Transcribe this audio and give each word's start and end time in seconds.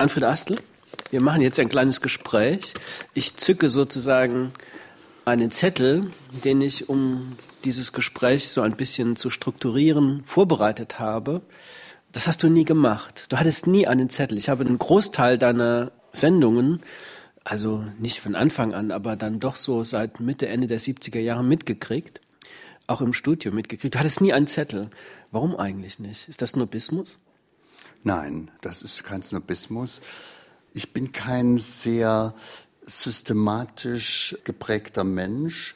Anfred 0.00 0.24
Astel, 0.24 0.56
wir 1.10 1.20
machen 1.20 1.42
jetzt 1.42 1.60
ein 1.60 1.68
kleines 1.68 2.00
Gespräch. 2.00 2.72
Ich 3.12 3.36
zücke 3.36 3.68
sozusagen 3.68 4.52
einen 5.26 5.50
Zettel, 5.50 6.10
den 6.42 6.62
ich, 6.62 6.88
um 6.88 7.36
dieses 7.64 7.92
Gespräch 7.92 8.48
so 8.48 8.62
ein 8.62 8.76
bisschen 8.76 9.16
zu 9.16 9.28
strukturieren, 9.28 10.22
vorbereitet 10.24 10.98
habe. 10.98 11.42
Das 12.12 12.26
hast 12.26 12.42
du 12.42 12.48
nie 12.48 12.64
gemacht. 12.64 13.26
Du 13.28 13.36
hattest 13.36 13.66
nie 13.66 13.86
einen 13.86 14.08
Zettel. 14.08 14.38
Ich 14.38 14.48
habe 14.48 14.64
einen 14.64 14.78
Großteil 14.78 15.36
deiner 15.36 15.92
Sendungen, 16.14 16.80
also 17.44 17.84
nicht 17.98 18.20
von 18.20 18.34
Anfang 18.34 18.72
an, 18.72 18.92
aber 18.92 19.16
dann 19.16 19.38
doch 19.38 19.56
so 19.56 19.84
seit 19.84 20.18
Mitte, 20.18 20.48
Ende 20.48 20.66
der 20.66 20.80
70er 20.80 21.20
Jahre 21.20 21.44
mitgekriegt. 21.44 22.22
Auch 22.86 23.02
im 23.02 23.12
Studio 23.12 23.52
mitgekriegt. 23.52 23.96
Du 23.96 23.98
hattest 23.98 24.22
nie 24.22 24.32
einen 24.32 24.46
Zettel. 24.46 24.88
Warum 25.30 25.56
eigentlich 25.56 25.98
nicht? 25.98 26.26
Ist 26.26 26.40
das 26.40 26.52
Snobismus? 26.52 27.18
Nein, 28.02 28.50
das 28.62 28.82
ist 28.82 29.04
kein 29.04 29.22
Snobismus. 29.22 30.00
Ich 30.72 30.94
bin 30.94 31.12
kein 31.12 31.58
sehr 31.58 32.34
systematisch 32.86 34.38
geprägter 34.44 35.04
Mensch. 35.04 35.74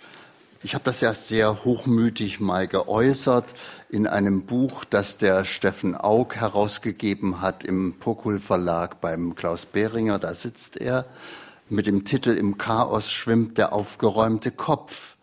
Ich 0.62 0.74
habe 0.74 0.84
das 0.84 1.02
ja 1.02 1.12
sehr 1.12 1.66
hochmütig 1.66 2.41
mal 2.41 2.66
geäußert 2.66 3.55
in 3.91 4.06
einem 4.06 4.46
Buch, 4.46 4.87
das 4.87 5.18
der 5.18 5.45
Steffen 5.45 5.95
Aug 5.95 6.37
herausgegeben 6.37 7.42
hat 7.42 7.62
im 7.62 7.98
Pokul 7.98 8.41
Verlag 8.41 9.02
beim 9.02 9.34
Klaus 9.34 9.66
Behringer. 9.66 10.18
Da 10.18 10.32
sitzt 10.32 10.80
er 10.80 11.04
mit 11.68 11.87
dem 11.87 12.06
Titel 12.06 12.30
Im 12.30 12.56
Chaos 12.56 13.10
schwimmt 13.10 13.59
der 13.59 13.74
aufgeräumte 13.74 14.51
Kopf. 14.51 15.13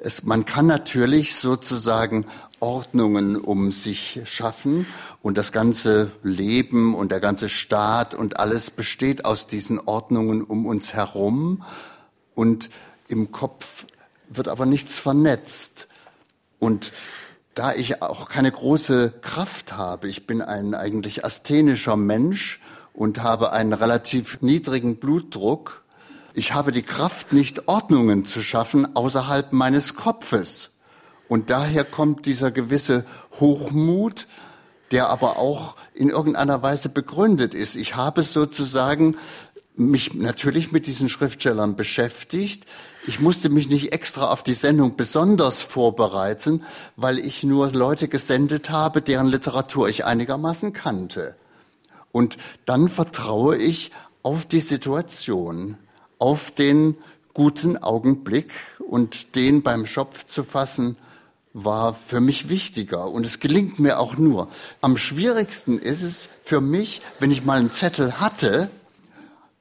Es, 0.00 0.22
man 0.22 0.44
kann 0.44 0.66
natürlich 0.66 1.36
sozusagen 1.36 2.24
Ordnungen 2.60 3.36
um 3.36 3.72
sich 3.72 4.20
schaffen 4.24 4.86
und 5.22 5.38
das 5.38 5.52
ganze 5.52 6.12
Leben 6.22 6.94
und 6.94 7.10
der 7.10 7.20
ganze 7.20 7.48
Staat 7.48 8.14
und 8.14 8.38
alles 8.38 8.70
besteht 8.70 9.24
aus 9.24 9.46
diesen 9.46 9.80
Ordnungen 9.80 10.42
um 10.42 10.66
uns 10.66 10.94
herum 10.94 11.64
und 12.34 12.70
im 13.08 13.32
Kopf 13.32 13.86
wird 14.28 14.48
aber 14.48 14.66
nichts 14.66 14.98
vernetzt. 14.98 15.88
Und 16.58 16.92
da 17.54 17.74
ich 17.74 18.02
auch 18.02 18.28
keine 18.28 18.52
große 18.52 19.14
Kraft 19.20 19.72
habe, 19.72 20.08
ich 20.08 20.26
bin 20.26 20.42
ein 20.42 20.74
eigentlich 20.74 21.24
asthenischer 21.24 21.96
Mensch 21.96 22.60
und 22.92 23.22
habe 23.22 23.52
einen 23.52 23.72
relativ 23.72 24.40
niedrigen 24.42 24.96
Blutdruck, 24.96 25.82
ich 26.34 26.54
habe 26.54 26.72
die 26.72 26.82
Kraft, 26.82 27.32
nicht 27.32 27.68
Ordnungen 27.68 28.24
zu 28.24 28.42
schaffen 28.42 28.96
außerhalb 28.96 29.52
meines 29.52 29.94
Kopfes. 29.94 30.74
Und 31.28 31.50
daher 31.50 31.84
kommt 31.84 32.26
dieser 32.26 32.50
gewisse 32.50 33.04
Hochmut, 33.38 34.26
der 34.90 35.10
aber 35.10 35.36
auch 35.36 35.76
in 35.94 36.08
irgendeiner 36.08 36.62
Weise 36.62 36.88
begründet 36.88 37.54
ist. 37.54 37.76
Ich 37.76 37.96
habe 37.96 38.22
sozusagen 38.22 39.16
mich 39.78 40.14
natürlich 40.14 40.72
mit 40.72 40.86
diesen 40.86 41.08
Schriftstellern 41.08 41.76
beschäftigt. 41.76 42.64
Ich 43.06 43.20
musste 43.20 43.48
mich 43.48 43.68
nicht 43.68 43.92
extra 43.92 44.30
auf 44.30 44.42
die 44.42 44.54
Sendung 44.54 44.96
besonders 44.96 45.62
vorbereiten, 45.62 46.62
weil 46.96 47.18
ich 47.18 47.44
nur 47.44 47.70
Leute 47.70 48.08
gesendet 48.08 48.70
habe, 48.70 49.02
deren 49.02 49.28
Literatur 49.28 49.88
ich 49.88 50.04
einigermaßen 50.04 50.72
kannte. 50.72 51.36
Und 52.10 52.38
dann 52.66 52.88
vertraue 52.88 53.56
ich 53.56 53.92
auf 54.22 54.46
die 54.46 54.60
Situation, 54.60 55.78
auf 56.18 56.50
den 56.50 56.96
guten 57.34 57.76
Augenblick 57.76 58.52
und 58.78 59.36
den 59.36 59.62
beim 59.62 59.86
Schopf 59.86 60.26
zu 60.26 60.44
fassen, 60.44 60.96
war 61.52 61.94
für 61.94 62.20
mich 62.20 62.48
wichtiger 62.48 63.10
und 63.10 63.24
es 63.24 63.40
gelingt 63.40 63.78
mir 63.78 63.98
auch 63.98 64.16
nur. 64.16 64.48
Am 64.80 64.96
schwierigsten 64.96 65.78
ist 65.78 66.02
es 66.02 66.28
für 66.44 66.60
mich, 66.60 67.02
wenn 67.20 67.30
ich 67.30 67.44
mal 67.44 67.58
einen 67.58 67.72
Zettel 67.72 68.20
hatte, 68.20 68.70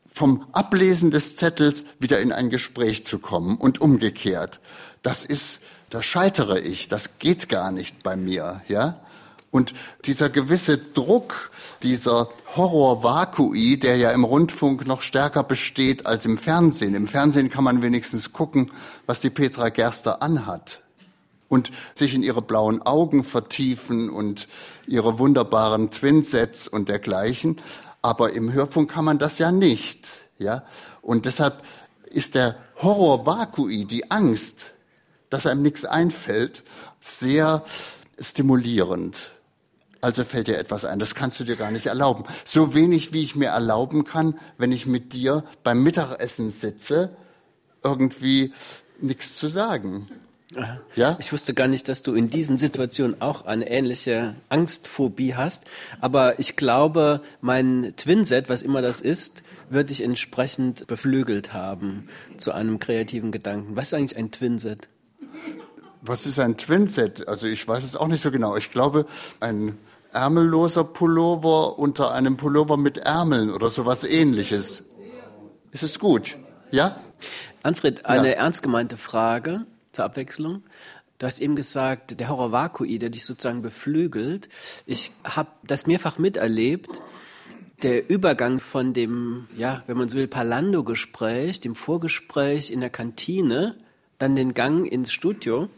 vom 0.06 0.46
Ablesen 0.52 1.12
des 1.12 1.36
Zettels 1.36 1.86
wieder 2.00 2.20
in 2.20 2.32
ein 2.32 2.50
Gespräch 2.50 3.06
zu 3.06 3.20
kommen 3.20 3.56
und 3.58 3.82
umgekehrt. 3.82 4.60
Das 5.04 5.24
ist, 5.24 5.62
da 5.92 6.02
scheitere 6.02 6.60
ich, 6.60 6.88
das 6.88 7.20
geht 7.20 7.50
gar 7.50 7.72
nicht 7.72 8.04
bei 8.04 8.16
mir, 8.16 8.62
ja? 8.67 9.00
Und 9.50 9.74
dieser 10.06 10.30
gewisse 10.30 10.78
Druck, 10.78 11.52
dieser 11.82 12.30
Horror-Vakui, 12.56 13.78
der 13.78 13.98
ja 13.98 14.12
im 14.12 14.24
Rundfunk 14.24 14.86
noch 14.86 15.02
stärker 15.02 15.44
besteht 15.44 16.06
als 16.06 16.26
im 16.26 16.38
Fernsehen. 16.38 16.96
Im 16.96 17.08
Fernsehen 17.08 17.50
kann 17.50 17.64
man 17.64 17.82
wenigstens 17.82 18.34
gucken, 18.34 18.72
was 19.06 19.22
die 19.22 19.30
Petra 19.30 19.70
Gerster 19.70 20.22
anhat 20.22 20.82
und 21.48 21.72
sich 21.94 22.14
in 22.14 22.24
ihre 22.24 22.42
blauen 22.42 22.82
Augen 22.82 23.24
vertiefen 23.24 24.10
und 24.10 24.48
ihre 24.86 25.20
wunderbaren 25.20 25.92
Twinsets 25.92 26.68
und 26.68 26.90
dergleichen. 26.90 27.62
Aber 28.02 28.34
im 28.34 28.52
Hörfunk 28.52 28.92
kann 28.92 29.06
man 29.06 29.18
das 29.18 29.38
ja 29.38 29.52
nicht, 29.52 30.22
ja. 30.38 30.64
Und 31.02 31.26
deshalb 31.26 31.64
ist 32.10 32.36
der 32.36 32.58
Horror 32.82 33.26
Vakui, 33.26 33.86
die 33.86 34.12
Angst, 34.12 34.72
dass 35.30 35.46
einem 35.46 35.62
nichts 35.62 35.86
einfällt, 35.86 36.64
sehr 37.00 37.64
stimulierend. 38.20 39.32
Also 40.02 40.24
fällt 40.24 40.48
dir 40.48 40.58
etwas 40.58 40.86
ein, 40.86 41.00
das 41.00 41.16
kannst 41.16 41.40
du 41.40 41.44
dir 41.44 41.56
gar 41.56 41.72
nicht 41.72 41.88
erlauben. 41.88 42.26
So 42.46 42.74
wenig, 42.74 43.14
wie 43.14 43.24
ich 43.24 43.36
mir 43.36 43.50
erlauben 43.50 44.04
kann, 44.04 44.38
wenn 44.58 44.72
ich 44.72 44.86
mit 44.86 45.14
dir 45.14 45.44
beim 45.64 45.82
Mittagessen 45.84 46.50
sitze, 46.50 47.16
irgendwie 47.84 48.54
nichts 49.00 49.38
zu 49.38 49.48
sagen. 49.48 50.08
Ja? 50.96 51.18
Ich 51.20 51.34
wusste 51.34 51.54
gar 51.54 51.68
nicht, 51.68 51.90
dass 51.90 52.04
du 52.04 52.14
in 52.14 52.30
diesen 52.30 52.58
Situationen 52.58 53.22
auch 53.22 53.46
eine 53.46 53.70
ähnliche 53.70 54.36
Angstphobie 54.50 55.36
hast. 55.36 55.66
Aber 56.00 56.40
ich 56.40 56.56
glaube, 56.56 57.22
mein 57.42 57.94
Twinset, 57.98 58.50
was 58.50 58.62
immer 58.62 58.82
das 58.82 59.02
ist, 59.02 59.44
wird 59.70 59.90
dich 59.90 60.02
entsprechend 60.02 60.88
beflügelt 60.88 61.54
haben 61.54 62.08
zu 62.38 62.54
einem 62.54 62.80
kreativen 62.80 63.32
Gedanken. 63.32 63.76
Was 63.76 63.88
ist 63.88 63.94
eigentlich 63.94 64.18
ein 64.18 64.32
Twinset? 64.32 64.88
Was 66.08 66.26
ist 66.26 66.40
ein 66.40 66.58
Twinset? 66.58 67.28
Also 67.28 67.48
ich 67.48 67.68
weiß 67.68 67.84
es 67.84 67.95
auch 67.95 68.08
nicht 68.08 68.22
so 68.22 68.32
genau. 68.32 68.56
Ich 68.56 68.72
glaube, 68.72 69.06
ein 69.40 69.78
ärmelloser 70.14 70.84
Pullover 70.84 71.78
unter 71.80 72.14
einem 72.14 72.38
Pullover 72.38 72.78
mit 72.78 72.98
Ärmeln 72.98 73.52
oder 73.52 73.70
sowas 73.70 74.04
ähnliches. 74.04 74.84
Ist 75.72 75.84
es 75.84 76.00
gut? 76.00 76.38
Ja? 76.72 77.00
Anfred, 77.64 78.06
eine 78.06 78.30
ja. 78.30 78.36
ernst 78.36 78.64
gemeinte 78.64 78.98
Frage 78.98 79.66
zur 79.92 80.06
Abwechslung. 80.06 80.64
Du 81.20 81.26
hast 81.26 81.42
eben 81.42 81.56
gesagt, 81.56 82.20
der 82.20 82.30
Horror 82.30 82.52
Vakui, 82.52 83.00
der 83.00 83.10
dich 83.10 83.26
sozusagen 83.26 83.62
beflügelt. 83.62 84.50
Ich 84.86 85.12
habe 85.23 85.50
das 85.64 85.88
mehrfach 85.88 86.17
miterlebt. 86.20 87.02
Der 87.84 88.10
Übergang 88.10 88.60
von 88.60 88.94
dem, 88.94 89.48
ja, 89.56 89.84
wenn 89.88 89.98
man 89.98 90.10
so 90.10 90.17
will, 90.17 90.28
Palando-Gespräch, 90.28 91.60
dem 91.60 91.76
Vorgespräch 91.76 92.72
in 92.72 92.82
der 92.82 92.90
Kantine, 92.90 93.78
dann 94.17 94.36
den 94.36 94.54
Gang 94.54 94.86
ins 94.89 95.11
Studio 95.11 95.70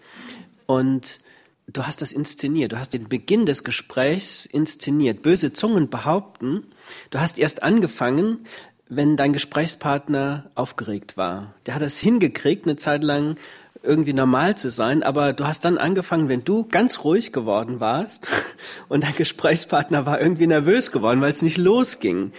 und 0.66 1.20
du 1.68 1.86
hast 1.86 2.02
das 2.02 2.12
inszeniert. 2.12 2.72
Du 2.72 2.80
hast 2.80 2.94
den 2.94 3.08
Beginn 3.08 3.46
des 3.46 3.64
Gesprächs 3.64 4.46
inszeniert. 4.46 5.22
Böse 5.22 5.54
Zungen 5.54 5.90
behaupten, 5.90 6.66
du 7.12 7.20
hast 7.20 7.40
erst 7.40 7.64
angefangen, 7.64 8.46
wenn 8.88 9.18
dein 9.18 9.34
Gesprächspartner 9.34 10.50
aufgeregt 10.56 11.16
war. 11.16 11.54
Der 11.66 11.76
hat 11.76 11.82
das 11.82 12.00
hingekriegt, 12.00 12.66
eine 12.66 12.76
Zeit 12.76 13.04
lang 13.04 13.38
irgendwie 13.84 14.14
normal 14.14 14.58
zu 14.58 14.70
sein, 14.70 15.04
aber 15.04 15.32
du 15.32 15.46
hast 15.46 15.64
dann 15.64 15.78
angefangen, 15.78 16.28
wenn 16.28 16.44
du 16.44 16.68
ganz 16.68 17.04
ruhig 17.04 17.32
geworden 17.32 17.80
warst 17.80 18.28
und 18.90 19.04
dein 19.04 19.16
Gesprächspartner 19.16 20.06
war 20.06 20.20
irgendwie 20.20 20.48
nervös 20.48 20.92
geworden, 20.92 21.22
weil 21.22 21.32
es 21.32 21.42
nicht 21.42 21.58
losging. 21.58 22.34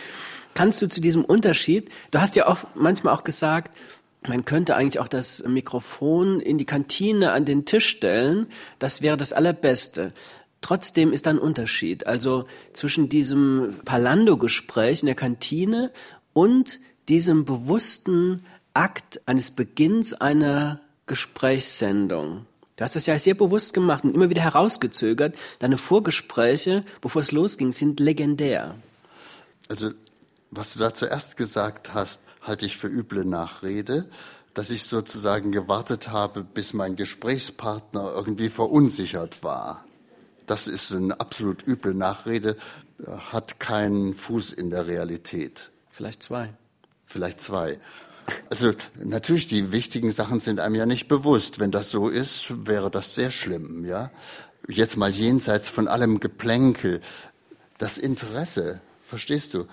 Kannst 0.55 0.83
du 0.83 0.89
zu 0.89 1.01
diesem 1.01 1.25
Unterschied, 1.25 1.91
du 2.11 2.21
hast 2.21 2.37
ja 2.37 2.49
auch 2.49 2.59
manchmal 2.75 3.15
auch 3.15 3.25
gesagt, 3.25 3.75
man 4.27 4.45
könnte 4.45 4.77
eigentlich 4.77 4.99
auch 4.99 5.09
das 5.09 5.43
Mikrofon 5.45 6.41
in 6.41 6.59
die 6.59 6.67
Kantine 6.67 7.33
an 7.33 7.45
den 7.45 7.65
Tisch 7.65 7.89
stellen, 7.89 8.47
das 8.79 9.01
wäre 9.03 9.17
das 9.17 9.33
Allerbeste. 9.33 10.13
Trotzdem 10.61 11.13
ist 11.13 11.27
da 11.27 11.31
ein 11.31 11.39
Unterschied, 11.39 12.07
also 12.07 12.47
zwischen 12.75 13.09
diesem 13.09 13.79
Palando-Gespräch 13.85 15.01
in 15.01 15.07
der 15.07 15.15
Kantine 15.15 15.91
und 16.35 16.81
diesem 17.09 17.47
bewussten 17.47 18.43
Akt 18.75 19.21
eines 19.27 19.51
Beginns 19.51 20.13
einer 20.13 20.81
Gesprächssendung. 21.07 22.47
Du 22.77 22.85
hast 22.85 22.97
das 22.97 23.07
ja 23.07 23.19
sehr 23.19 23.35
bewusst 23.35 23.75
gemacht 23.75 24.05
und 24.05 24.15
immer 24.15 24.31
wieder 24.31 24.43
herausgezögert. 24.43 25.35
Deine 25.59 25.77
Vorgespräche, 25.77 26.85
bevor 27.01 27.23
es 27.23 27.33
losging, 27.33 27.73
sind 27.73 28.01
legendär. 28.01 28.75
Also, 29.69 29.91
was 30.51 30.75
du 30.75 30.79
da 30.79 30.95
zuerst 30.95 31.37
gesagt 31.37 31.95
hast, 31.95 32.21
halte 32.41 32.67
ich 32.67 32.77
für 32.77 32.89
üble 32.89 33.25
Nachrede, 33.25 34.09
dass 34.55 34.71
ich 34.71 34.85
sozusagen 34.85 35.53
gewartet 35.53 36.09
habe, 36.09 36.43
bis 36.43 36.73
mein 36.73 36.97
Gesprächspartner 36.97 38.13
irgendwie 38.15 38.49
verunsichert 38.49 39.43
war. 39.43 39.85
Das 40.47 40.67
ist 40.67 40.93
eine 40.93 41.21
absolut 41.21 41.67
üble 41.67 41.95
Nachrede, 41.95 42.57
hat 43.07 43.61
keinen 43.61 44.15
Fuß 44.15 44.53
in 44.53 44.71
der 44.71 44.87
Realität. 44.87 45.71
Vielleicht 45.91 46.23
zwei. 46.23 46.53
Vielleicht 47.07 47.41
zwei. 47.41 47.79
Also 48.49 48.73
natürlich, 49.03 49.47
die 49.47 49.73
wichtigen 49.73 50.13
Sachen 50.13 50.41
sind 50.41 50.61
einem 50.61 50.75
ja 50.75 50.87
nicht 50.87 51.09
bewusst. 51.09 51.59
Wenn 51.59 51.71
das 51.71 51.91
so 51.91 52.09
ist, 52.09 52.67
wäre 52.67 52.91
das 52.91 53.15
sehr 53.15 53.31
schlimm, 53.31 53.85
ja. 53.85 54.11
Jetzt 54.69 54.97
mal 54.97 55.11
jenseits 55.11 55.69
von 55.69 55.89
allem 55.89 56.21
Geplänkel. 56.21 57.01
Das 57.79 57.99
Interesse, 57.99 58.81
verstehst 59.07 59.55
du? 59.55 59.67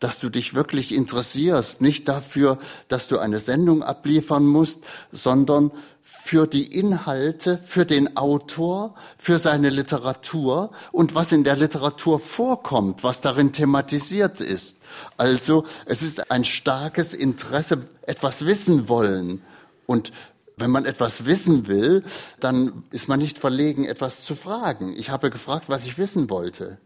Dass 0.00 0.18
du 0.18 0.28
dich 0.28 0.54
wirklich 0.54 0.94
interessierst, 0.94 1.80
nicht 1.80 2.08
dafür, 2.08 2.58
dass 2.88 3.08
du 3.08 3.18
eine 3.18 3.40
Sendung 3.40 3.82
abliefern 3.82 4.46
musst, 4.46 4.84
sondern 5.10 5.72
für 6.02 6.46
die 6.46 6.66
Inhalte, 6.66 7.58
für 7.58 7.84
den 7.84 8.16
Autor, 8.16 8.94
für 9.18 9.38
seine 9.38 9.70
Literatur 9.70 10.70
und 10.92 11.14
was 11.14 11.32
in 11.32 11.42
der 11.42 11.56
Literatur 11.56 12.20
vorkommt, 12.20 13.02
was 13.02 13.20
darin 13.20 13.52
thematisiert 13.52 14.40
ist. 14.40 14.78
Also 15.16 15.64
es 15.84 16.02
ist 16.02 16.30
ein 16.30 16.44
starkes 16.44 17.12
Interesse, 17.12 17.82
etwas 18.02 18.44
wissen 18.44 18.88
wollen. 18.88 19.42
Und 19.86 20.12
wenn 20.56 20.70
man 20.70 20.84
etwas 20.84 21.26
wissen 21.26 21.66
will, 21.66 22.04
dann 22.38 22.84
ist 22.90 23.08
man 23.08 23.18
nicht 23.18 23.38
verlegen, 23.38 23.84
etwas 23.84 24.24
zu 24.24 24.36
fragen. 24.36 24.94
Ich 24.96 25.10
habe 25.10 25.30
gefragt, 25.30 25.68
was 25.68 25.84
ich 25.84 25.98
wissen 25.98 26.30
wollte. 26.30 26.78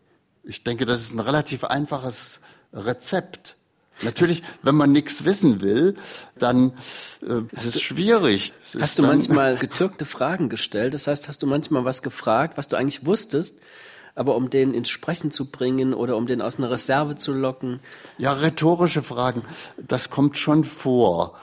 Ich 0.43 0.65
denke, 0.65 0.87
das 0.87 1.03
ist 1.03 1.13
ein 1.13 1.21
relativ 1.21 1.65
einfaches 1.65 2.41
Rezept. 2.73 3.57
Natürlich, 4.03 4.43
wenn 4.63 4.77
man 4.77 4.93
nichts 4.93 5.25
wissen 5.25 5.61
will, 5.61 5.95
dann 6.39 6.73
äh, 7.23 7.43
ist 7.53 7.67
es 7.67 7.81
schwierig. 7.83 8.55
Es 8.65 8.81
hast 8.81 8.99
du 8.99 9.03
manchmal 9.03 9.57
getürkte 9.59 10.07
Fragen 10.07 10.49
gestellt? 10.49 10.95
Das 10.95 11.07
heißt, 11.07 11.29
hast 11.29 11.43
du 11.43 11.47
manchmal 11.47 11.85
was 11.85 12.03
gefragt, 12.03 12.57
was 12.57 12.69
du 12.69 12.77
eigentlich 12.77 13.05
wusstest, 13.05 13.61
aber 14.15 14.37
um 14.37 14.49
den 14.49 14.73
ins 14.73 14.89
Sprechen 14.89 15.31
zu 15.31 15.51
bringen 15.51 15.93
oder 15.93 16.17
um 16.17 16.27
den 16.27 16.41
aus 16.41 16.57
einer 16.57 16.71
Reserve 16.71 17.17
zu 17.17 17.35
locken? 17.35 17.81
Ja, 18.17 18.33
rhetorische 18.33 19.03
Fragen, 19.03 19.43
das 19.77 20.09
kommt 20.09 20.39
schon 20.39 20.65
vor 20.65 21.39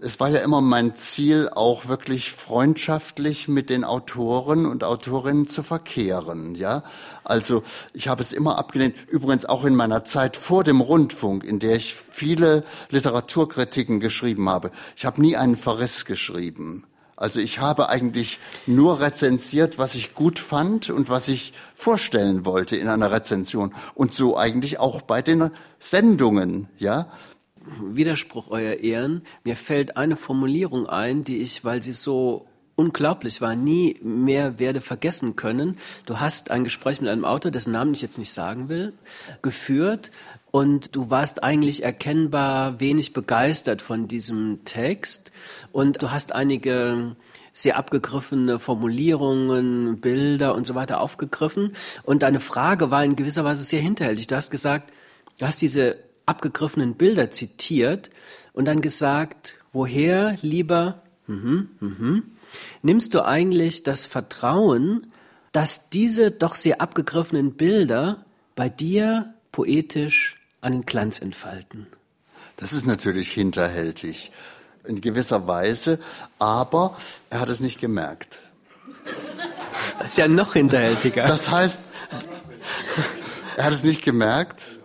es 0.00 0.20
war 0.20 0.28
ja 0.28 0.40
immer 0.40 0.60
mein 0.60 0.94
Ziel, 0.94 1.50
auch 1.52 1.88
wirklich 1.88 2.32
freundschaftlich 2.32 3.48
mit 3.48 3.68
den 3.68 3.82
Autoren 3.82 4.64
und 4.64 4.84
Autorinnen 4.84 5.48
zu 5.48 5.62
verkehren, 5.62 6.54
ja. 6.54 6.84
Also, 7.24 7.62
ich 7.92 8.06
habe 8.06 8.22
es 8.22 8.32
immer 8.32 8.58
abgelehnt, 8.58 8.94
übrigens 9.08 9.44
auch 9.44 9.64
in 9.64 9.74
meiner 9.74 10.04
Zeit 10.04 10.36
vor 10.36 10.62
dem 10.62 10.80
Rundfunk, 10.80 11.42
in 11.42 11.58
der 11.58 11.74
ich 11.74 11.94
viele 11.94 12.64
Literaturkritiken 12.90 13.98
geschrieben 13.98 14.48
habe. 14.48 14.70
Ich 14.96 15.04
habe 15.04 15.20
nie 15.20 15.36
einen 15.36 15.56
Verriss 15.56 16.04
geschrieben. 16.04 16.84
Also 17.16 17.40
ich 17.40 17.58
habe 17.58 17.88
eigentlich 17.88 18.38
nur 18.68 19.00
rezensiert, 19.00 19.76
was 19.76 19.96
ich 19.96 20.14
gut 20.14 20.38
fand 20.38 20.88
und 20.88 21.10
was 21.10 21.26
ich 21.26 21.52
vorstellen 21.74 22.44
wollte 22.44 22.76
in 22.76 22.86
einer 22.86 23.10
Rezension. 23.10 23.74
Und 23.96 24.14
so 24.14 24.38
eigentlich 24.38 24.78
auch 24.78 25.02
bei 25.02 25.20
den 25.20 25.50
Sendungen, 25.80 26.68
ja. 26.78 27.08
Widerspruch, 27.80 28.50
Euer 28.50 28.74
Ehren. 28.74 29.22
Mir 29.44 29.56
fällt 29.56 29.96
eine 29.96 30.16
Formulierung 30.16 30.88
ein, 30.88 31.24
die 31.24 31.38
ich, 31.38 31.64
weil 31.64 31.82
sie 31.82 31.92
so 31.92 32.46
unglaublich 32.78 33.40
war, 33.40 33.56
nie 33.56 33.96
mehr 34.02 34.60
werde 34.60 34.80
vergessen 34.80 35.34
können. 35.34 35.78
Du 36.06 36.20
hast 36.20 36.52
ein 36.52 36.62
Gespräch 36.62 37.00
mit 37.00 37.10
einem 37.10 37.24
Autor, 37.24 37.50
dessen 37.50 37.72
Namen 37.72 37.92
ich 37.92 38.02
jetzt 38.02 38.18
nicht 38.18 38.32
sagen 38.32 38.68
will, 38.68 38.92
geführt 39.42 40.12
und 40.52 40.94
du 40.94 41.10
warst 41.10 41.42
eigentlich 41.42 41.82
erkennbar 41.82 42.78
wenig 42.78 43.12
begeistert 43.12 43.82
von 43.82 44.06
diesem 44.06 44.64
Text 44.64 45.32
und 45.72 46.00
du 46.02 46.12
hast 46.12 46.32
einige 46.32 47.16
sehr 47.52 47.76
abgegriffene 47.76 48.60
Formulierungen, 48.60 50.00
Bilder 50.00 50.54
und 50.54 50.64
so 50.64 50.76
weiter 50.76 51.00
aufgegriffen 51.00 51.74
und 52.04 52.22
deine 52.22 52.38
Frage 52.38 52.92
war 52.92 53.04
in 53.04 53.16
gewisser 53.16 53.44
Weise 53.44 53.64
sehr 53.64 53.80
hinterhältig. 53.80 54.28
Du 54.28 54.36
hast 54.36 54.50
gesagt, 54.50 54.92
du 55.38 55.46
hast 55.46 55.60
diese 55.60 56.07
abgegriffenen 56.28 56.94
Bilder 56.94 57.30
zitiert 57.30 58.10
und 58.52 58.66
dann 58.66 58.80
gesagt, 58.80 59.54
woher 59.72 60.36
lieber, 60.42 61.02
mhm, 61.26 61.70
mhm, 61.80 62.22
nimmst 62.82 63.14
du 63.14 63.24
eigentlich 63.24 63.82
das 63.82 64.06
Vertrauen, 64.06 65.12
dass 65.52 65.88
diese 65.90 66.30
doch 66.30 66.54
sehr 66.54 66.80
abgegriffenen 66.80 67.54
Bilder 67.54 68.24
bei 68.54 68.68
dir 68.68 69.34
poetisch 69.52 70.36
einen 70.60 70.84
Glanz 70.84 71.20
entfalten? 71.20 71.86
Das 72.56 72.72
ist 72.72 72.86
natürlich 72.86 73.32
hinterhältig, 73.32 74.32
in 74.84 75.00
gewisser 75.00 75.46
Weise, 75.46 75.98
aber 76.38 76.96
er 77.30 77.40
hat 77.40 77.48
es 77.48 77.60
nicht 77.60 77.80
gemerkt. 77.80 78.42
Das 79.98 80.12
ist 80.12 80.18
ja 80.18 80.28
noch 80.28 80.54
hinterhältiger. 80.54 81.26
Das 81.26 81.50
heißt, 81.50 81.80
er 83.56 83.64
hat 83.64 83.72
es 83.72 83.84
nicht 83.84 84.04
gemerkt 84.04 84.77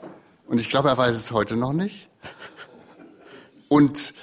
und 0.53 0.61
ich 0.61 0.69
glaube, 0.69 0.89
er 0.89 0.99
weiß 0.99 1.15
es 1.15 1.31
heute 1.31 1.55
noch 1.55 1.73
nicht. 1.73 2.09
Und 3.69 4.13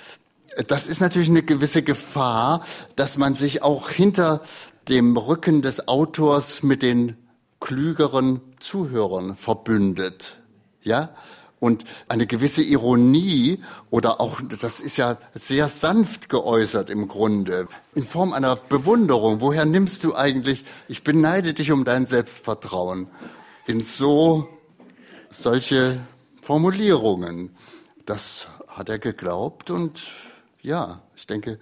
das 0.68 0.86
ist 0.86 1.00
natürlich 1.00 1.28
eine 1.28 1.42
gewisse 1.42 1.82
Gefahr, 1.82 2.64
dass 2.94 3.16
man 3.16 3.34
sich 3.34 3.64
auch 3.64 3.90
hinter 3.90 4.40
dem 4.88 5.16
Rücken 5.16 5.60
des 5.60 5.88
Autors 5.88 6.62
mit 6.62 6.82
den 6.82 7.16
klügeren 7.58 8.40
Zuhörern 8.60 9.34
verbündet. 9.34 10.36
Ja? 10.82 11.16
Und 11.58 11.84
eine 12.06 12.28
gewisse 12.28 12.62
Ironie 12.62 13.58
oder 13.90 14.20
auch, 14.20 14.40
das 14.60 14.78
ist 14.78 14.98
ja 14.98 15.18
sehr 15.34 15.68
sanft 15.68 16.28
geäußert 16.28 16.90
im 16.90 17.08
Grunde, 17.08 17.66
in 17.96 18.04
Form 18.04 18.32
einer 18.34 18.54
Bewunderung. 18.54 19.40
Woher 19.40 19.64
nimmst 19.64 20.04
du 20.04 20.14
eigentlich, 20.14 20.64
ich 20.86 21.02
beneide 21.02 21.54
dich 21.54 21.72
um 21.72 21.84
dein 21.84 22.06
Selbstvertrauen, 22.06 23.08
in 23.66 23.80
so 23.80 24.48
solche 25.28 26.00
Formulierungen. 26.50 27.50
Das 28.06 28.48
hat 28.66 28.88
er 28.88 28.98
geglaubt 28.98 29.70
und 29.70 30.10
ja, 30.62 31.00
ich 31.14 31.28
denke. 31.28 31.60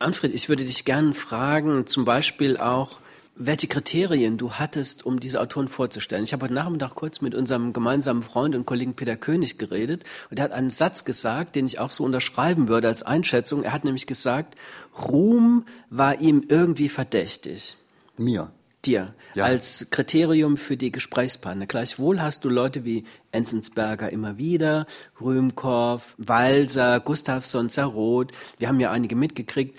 Anfred, 0.00 0.34
ich 0.34 0.48
würde 0.48 0.64
dich 0.64 0.84
gerne 0.84 1.14
fragen, 1.14 1.86
zum 1.86 2.04
Beispiel 2.04 2.56
auch, 2.56 2.98
welche 3.36 3.68
Kriterien 3.68 4.38
du 4.38 4.54
hattest, 4.54 5.06
um 5.06 5.20
diese 5.20 5.40
Autoren 5.40 5.68
vorzustellen. 5.68 6.24
Ich 6.24 6.32
habe 6.32 6.46
heute 6.46 6.54
Nachmittag 6.54 6.96
kurz 6.96 7.20
mit 7.20 7.36
unserem 7.36 7.72
gemeinsamen 7.72 8.24
Freund 8.24 8.56
und 8.56 8.66
Kollegen 8.66 8.94
Peter 8.94 9.14
König 9.14 9.56
geredet 9.56 10.02
und 10.30 10.40
er 10.40 10.46
hat 10.46 10.52
einen 10.52 10.70
Satz 10.70 11.04
gesagt, 11.04 11.54
den 11.54 11.66
ich 11.66 11.78
auch 11.78 11.92
so 11.92 12.02
unterschreiben 12.02 12.66
würde 12.66 12.88
als 12.88 13.04
Einschätzung. 13.04 13.62
Er 13.62 13.72
hat 13.72 13.84
nämlich 13.84 14.08
gesagt, 14.08 14.56
Ruhm 15.00 15.64
war 15.90 16.20
ihm 16.20 16.44
irgendwie 16.48 16.88
verdächtig. 16.88 17.76
Mir 18.16 18.50
dir 18.84 19.14
ja. 19.34 19.44
als 19.44 19.88
Kriterium 19.90 20.56
für 20.56 20.76
die 20.76 20.90
Gesprächspartner. 20.90 21.66
Gleichwohl 21.66 22.20
hast 22.20 22.44
du 22.44 22.48
Leute 22.48 22.84
wie 22.84 23.04
Enzensberger 23.30 24.10
immer 24.10 24.38
wieder, 24.38 24.86
Rühmkorff, 25.20 26.14
Walser, 26.18 27.00
Gustafsson, 27.00 27.70
Zaroth. 27.70 28.32
Wir 28.58 28.68
haben 28.68 28.80
ja 28.80 28.90
einige 28.90 29.16
mitgekriegt. 29.16 29.78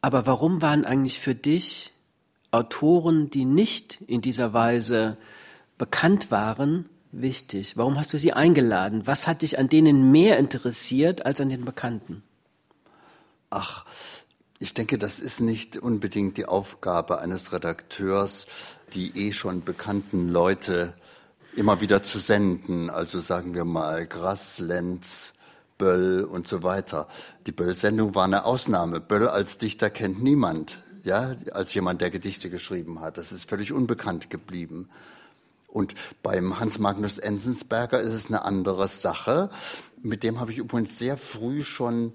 Aber 0.00 0.26
warum 0.26 0.62
waren 0.62 0.84
eigentlich 0.84 1.20
für 1.20 1.34
dich 1.34 1.92
Autoren, 2.52 3.30
die 3.30 3.44
nicht 3.44 4.00
in 4.06 4.20
dieser 4.20 4.52
Weise 4.52 5.16
bekannt 5.76 6.30
waren, 6.30 6.88
wichtig? 7.12 7.76
Warum 7.76 7.98
hast 7.98 8.12
du 8.12 8.18
sie 8.18 8.32
eingeladen? 8.32 9.06
Was 9.06 9.26
hat 9.26 9.42
dich 9.42 9.58
an 9.58 9.68
denen 9.68 10.10
mehr 10.10 10.38
interessiert 10.38 11.26
als 11.26 11.40
an 11.40 11.50
den 11.50 11.64
Bekannten? 11.64 12.22
Ach, 13.50 13.84
ich 14.62 14.74
denke, 14.74 14.98
das 14.98 15.20
ist 15.20 15.40
nicht 15.40 15.78
unbedingt 15.78 16.36
die 16.36 16.44
Aufgabe 16.44 17.18
eines 17.20 17.54
Redakteurs, 17.54 18.46
die 18.92 19.28
eh 19.28 19.32
schon 19.32 19.64
bekannten 19.64 20.28
Leute 20.28 20.92
immer 21.56 21.80
wieder 21.80 22.02
zu 22.02 22.18
senden. 22.18 22.90
Also 22.90 23.20
sagen 23.20 23.54
wir 23.54 23.64
mal 23.64 24.06
Grass, 24.06 24.58
Lenz, 24.58 25.32
Böll 25.78 26.24
und 26.24 26.46
so 26.46 26.62
weiter. 26.62 27.08
Die 27.46 27.52
Böll-Sendung 27.52 28.14
war 28.14 28.24
eine 28.24 28.44
Ausnahme. 28.44 29.00
Böll 29.00 29.28
als 29.28 29.56
Dichter 29.56 29.88
kennt 29.88 30.22
niemand, 30.22 30.82
ja, 31.04 31.36
als 31.52 31.72
jemand, 31.72 32.02
der 32.02 32.10
Gedichte 32.10 32.50
geschrieben 32.50 33.00
hat. 33.00 33.16
Das 33.16 33.32
ist 33.32 33.48
völlig 33.48 33.72
unbekannt 33.72 34.28
geblieben. 34.28 34.90
Und 35.68 35.94
beim 36.22 36.60
Hans 36.60 36.78
Magnus 36.78 37.16
Enzensberger 37.16 37.98
ist 37.98 38.12
es 38.12 38.26
eine 38.26 38.44
andere 38.44 38.88
Sache. 38.88 39.48
Mit 40.02 40.22
dem 40.22 40.38
habe 40.38 40.52
ich 40.52 40.58
übrigens 40.58 40.98
sehr 40.98 41.16
früh 41.16 41.62
schon 41.62 42.12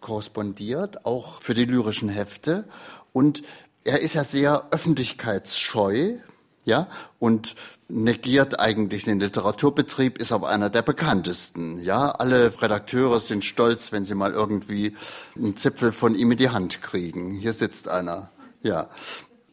korrespondiert, 0.00 1.04
auch 1.04 1.40
für 1.40 1.54
die 1.54 1.64
lyrischen 1.64 2.08
Hefte. 2.08 2.64
Und 3.12 3.42
er 3.84 4.00
ist 4.00 4.14
ja 4.14 4.24
sehr 4.24 4.66
öffentlichkeitsscheu, 4.70 6.16
ja, 6.64 6.88
und 7.20 7.54
negiert 7.88 8.58
eigentlich 8.58 9.04
den 9.04 9.20
Literaturbetrieb, 9.20 10.18
ist 10.18 10.32
aber 10.32 10.48
einer 10.48 10.68
der 10.68 10.82
bekanntesten, 10.82 11.78
ja. 11.78 12.10
Alle 12.10 12.60
Redakteure 12.60 13.20
sind 13.20 13.44
stolz, 13.44 13.92
wenn 13.92 14.04
sie 14.04 14.16
mal 14.16 14.32
irgendwie 14.32 14.96
einen 15.36 15.56
Zipfel 15.56 15.92
von 15.92 16.16
ihm 16.16 16.32
in 16.32 16.38
die 16.38 16.50
Hand 16.50 16.82
kriegen. 16.82 17.30
Hier 17.30 17.52
sitzt 17.52 17.88
einer, 17.88 18.30
ja. 18.62 18.90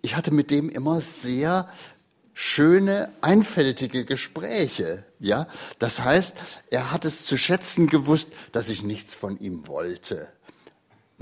Ich 0.02 0.16
hatte 0.16 0.34
mit 0.34 0.50
dem 0.50 0.70
immer 0.70 1.00
sehr 1.00 1.70
schöne, 2.34 3.14
einfältige 3.22 4.06
Gespräche. 4.06 5.06
Ja, 5.20 5.48
das 5.80 6.02
heißt, 6.02 6.36
er 6.72 6.92
hat 6.92 7.06
es 7.06 7.26
zu 7.26 7.38
schätzen 7.38 7.88
gewusst, 7.88 8.34
dass 8.52 8.70
ich 8.70 8.84
nichts 8.84 9.14
von 9.14 9.40
ihm 9.40 9.68
wollte. 9.68 10.28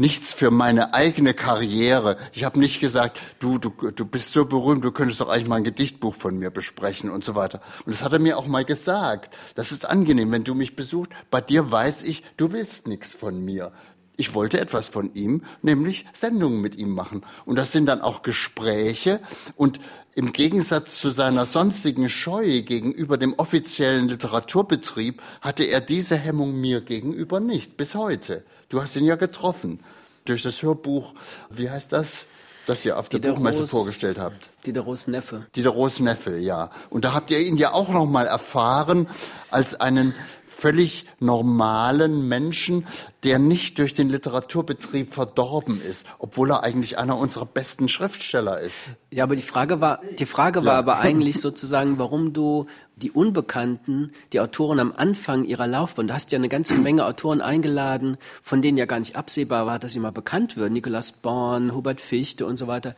Nichts 0.01 0.33
für 0.33 0.49
meine 0.49 0.95
eigene 0.95 1.35
Karriere. 1.35 2.17
Ich 2.33 2.43
habe 2.43 2.57
nicht 2.57 2.79
gesagt, 2.79 3.19
du, 3.37 3.59
du, 3.59 3.69
du 3.69 4.03
bist 4.03 4.33
so 4.33 4.45
berühmt, 4.45 4.83
du 4.83 4.91
könntest 4.91 5.21
doch 5.21 5.29
eigentlich 5.29 5.47
mal 5.47 5.57
ein 5.57 5.63
Gedichtbuch 5.63 6.15
von 6.15 6.39
mir 6.39 6.49
besprechen 6.49 7.11
und 7.11 7.23
so 7.23 7.35
weiter. 7.35 7.61
Und 7.85 7.93
das 7.93 8.01
hat 8.01 8.11
er 8.11 8.17
mir 8.17 8.39
auch 8.39 8.47
mal 8.47 8.65
gesagt. 8.65 9.31
Das 9.53 9.71
ist 9.71 9.85
angenehm, 9.87 10.31
wenn 10.31 10.43
du 10.43 10.55
mich 10.55 10.75
besuchst. 10.75 11.11
Bei 11.29 11.39
dir 11.39 11.71
weiß 11.71 12.01
ich, 12.01 12.23
du 12.35 12.51
willst 12.51 12.87
nichts 12.87 13.13
von 13.13 13.45
mir 13.45 13.73
Ich 14.21 14.35
wollte 14.35 14.59
etwas 14.59 14.87
von 14.87 15.15
ihm, 15.15 15.41
nämlich 15.63 16.05
Sendungen 16.13 16.61
mit 16.61 16.75
ihm 16.75 16.91
machen. 16.91 17.23
Und 17.43 17.57
das 17.57 17.71
sind 17.71 17.87
dann 17.87 18.01
auch 18.01 18.21
Gespräche. 18.21 19.19
Und 19.55 19.79
im 20.13 20.31
Gegensatz 20.31 21.01
zu 21.01 21.09
seiner 21.09 21.47
sonstigen 21.47 22.07
Scheu 22.07 22.61
gegenüber 22.61 23.17
dem 23.17 23.33
offiziellen 23.33 24.07
Literaturbetrieb 24.09 25.23
hatte 25.41 25.63
er 25.63 25.81
diese 25.81 26.17
Hemmung 26.17 26.61
mir 26.61 26.81
gegenüber 26.81 27.39
nicht, 27.39 27.77
bis 27.77 27.95
heute. 27.95 28.43
Du 28.69 28.79
hast 28.79 28.95
ihn 28.95 29.05
ja 29.05 29.15
getroffen 29.15 29.79
durch 30.25 30.43
das 30.43 30.61
Hörbuch, 30.61 31.15
wie 31.49 31.71
heißt 31.71 31.91
das? 31.91 32.27
das 32.67 32.85
ihr 32.85 32.97
auf 32.97 33.09
der 33.09 33.17
Buchmesse 33.19 33.65
vorgestellt 33.65 34.19
habt. 34.19 34.49
Diderots 34.65 35.07
Neffe. 35.07 35.47
Diderots 35.55 35.99
Neffe, 35.99 36.37
ja. 36.37 36.69
Und 36.91 37.05
da 37.05 37.13
habt 37.13 37.31
ihr 37.31 37.39
ihn 37.39 37.57
ja 37.57 37.73
auch 37.73 37.89
noch 37.89 38.05
mal 38.05 38.27
erfahren 38.27 39.07
als 39.49 39.81
einen 39.81 40.13
völlig 40.61 41.05
normalen 41.19 42.27
Menschen, 42.27 42.85
der 43.23 43.39
nicht 43.39 43.79
durch 43.79 43.95
den 43.95 44.09
Literaturbetrieb 44.09 45.11
verdorben 45.11 45.81
ist, 45.81 46.05
obwohl 46.19 46.51
er 46.51 46.61
eigentlich 46.61 46.99
einer 46.99 47.17
unserer 47.17 47.47
besten 47.47 47.89
Schriftsteller 47.89 48.59
ist. 48.59 48.77
Ja, 49.09 49.23
aber 49.23 49.35
die 49.35 49.41
Frage 49.41 49.81
war, 49.81 50.01
die 50.19 50.27
Frage 50.27 50.59
ja. 50.59 50.65
war 50.65 50.75
aber 50.75 50.99
eigentlich 50.99 51.41
sozusagen, 51.41 51.97
warum 51.97 52.33
du 52.33 52.67
die 52.95 53.09
Unbekannten, 53.09 54.11
die 54.33 54.39
Autoren 54.39 54.79
am 54.79 54.93
Anfang 54.95 55.45
ihrer 55.45 55.65
Laufbahn, 55.65 56.07
du 56.07 56.13
hast 56.13 56.31
ja 56.31 56.37
eine 56.37 56.49
ganze 56.49 56.75
Menge 56.75 57.07
Autoren 57.07 57.41
eingeladen, 57.41 58.17
von 58.43 58.61
denen 58.61 58.77
ja 58.77 58.85
gar 58.85 58.99
nicht 58.99 59.15
absehbar 59.15 59.65
war, 59.65 59.79
dass 59.79 59.93
sie 59.93 59.99
mal 59.99 60.11
bekannt 60.11 60.57
würden. 60.57 60.73
Nikolaus 60.73 61.11
Born, 61.11 61.73
Hubert 61.73 62.01
Fichte 62.01 62.45
und 62.45 62.57
so 62.57 62.67
weiter. 62.67 62.93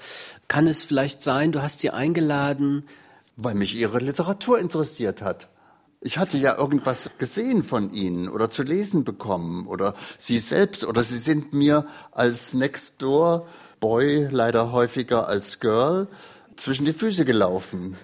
Kann 0.50 0.68
es 0.68 0.84
vielleicht 0.84 1.24
sein, 1.24 1.54
du 1.54 1.62
hast 1.62 1.80
sie 1.80 1.92
eingeladen, 1.92 2.84
weil 3.38 3.56
mich 3.56 3.76
ihre 3.76 4.00
Literatur 4.00 4.60
interessiert 4.60 5.22
hat. 5.22 5.48
Ich 6.06 6.18
hatte 6.18 6.38
ja 6.38 6.58
irgendwas 6.58 7.10
gesehen 7.18 7.64
von 7.64 7.94
ihnen 7.94 8.28
oder 8.28 8.50
zu 8.50 8.64
lesen 8.64 9.06
bekommen 9.06 9.68
oder 9.68 9.94
sie 10.18 10.38
selbst 10.38 10.84
oder 10.84 11.02
sie 11.02 11.18
sind 11.18 11.54
mir 11.54 11.86
als 12.12 12.54
Next 12.54 13.02
Door 13.02 13.48
Boy, 13.80 14.28
leider 14.30 14.74
häufiger 14.74 15.30
als 15.30 15.62
Girl, 15.62 16.08
zwischen 16.58 16.86
die 16.86 16.92
Füße 16.92 17.24
gelaufen. 17.24 17.96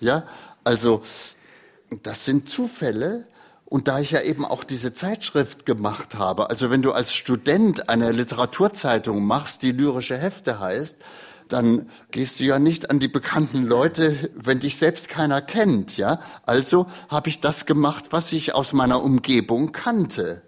Ja, 0.00 0.24
also 0.64 1.02
das 2.02 2.24
sind 2.24 2.48
Zufälle. 2.48 3.26
Und 3.66 3.88
da 3.88 3.98
ich 3.98 4.12
ja 4.12 4.22
eben 4.22 4.46
auch 4.46 4.64
diese 4.64 4.94
Zeitschrift 4.94 5.66
gemacht 5.66 6.14
habe, 6.14 6.48
also 6.48 6.70
wenn 6.70 6.80
du 6.80 6.92
als 6.92 7.12
Student 7.12 7.90
eine 7.90 8.12
Literaturzeitung 8.12 9.22
machst, 9.22 9.62
die 9.62 9.72
lyrische 9.72 10.16
Hefte 10.16 10.60
heißt, 10.60 10.96
dann 11.48 11.90
gehst 12.10 12.40
du 12.40 12.44
ja 12.44 12.58
nicht 12.58 12.90
an 12.90 12.98
die 12.98 13.08
bekannten 13.08 13.64
Leute, 13.64 14.30
wenn 14.34 14.60
dich 14.60 14.78
selbst 14.78 15.08
keiner 15.08 15.42
kennt, 15.42 15.96
ja? 15.96 16.20
Also 16.46 16.86
habe 17.08 17.28
ich 17.28 17.40
das 17.40 17.66
gemacht, 17.66 18.06
was 18.10 18.32
ich 18.32 18.54
aus 18.54 18.72
meiner 18.72 19.02
Umgebung 19.02 19.72
kannte. 19.72 20.42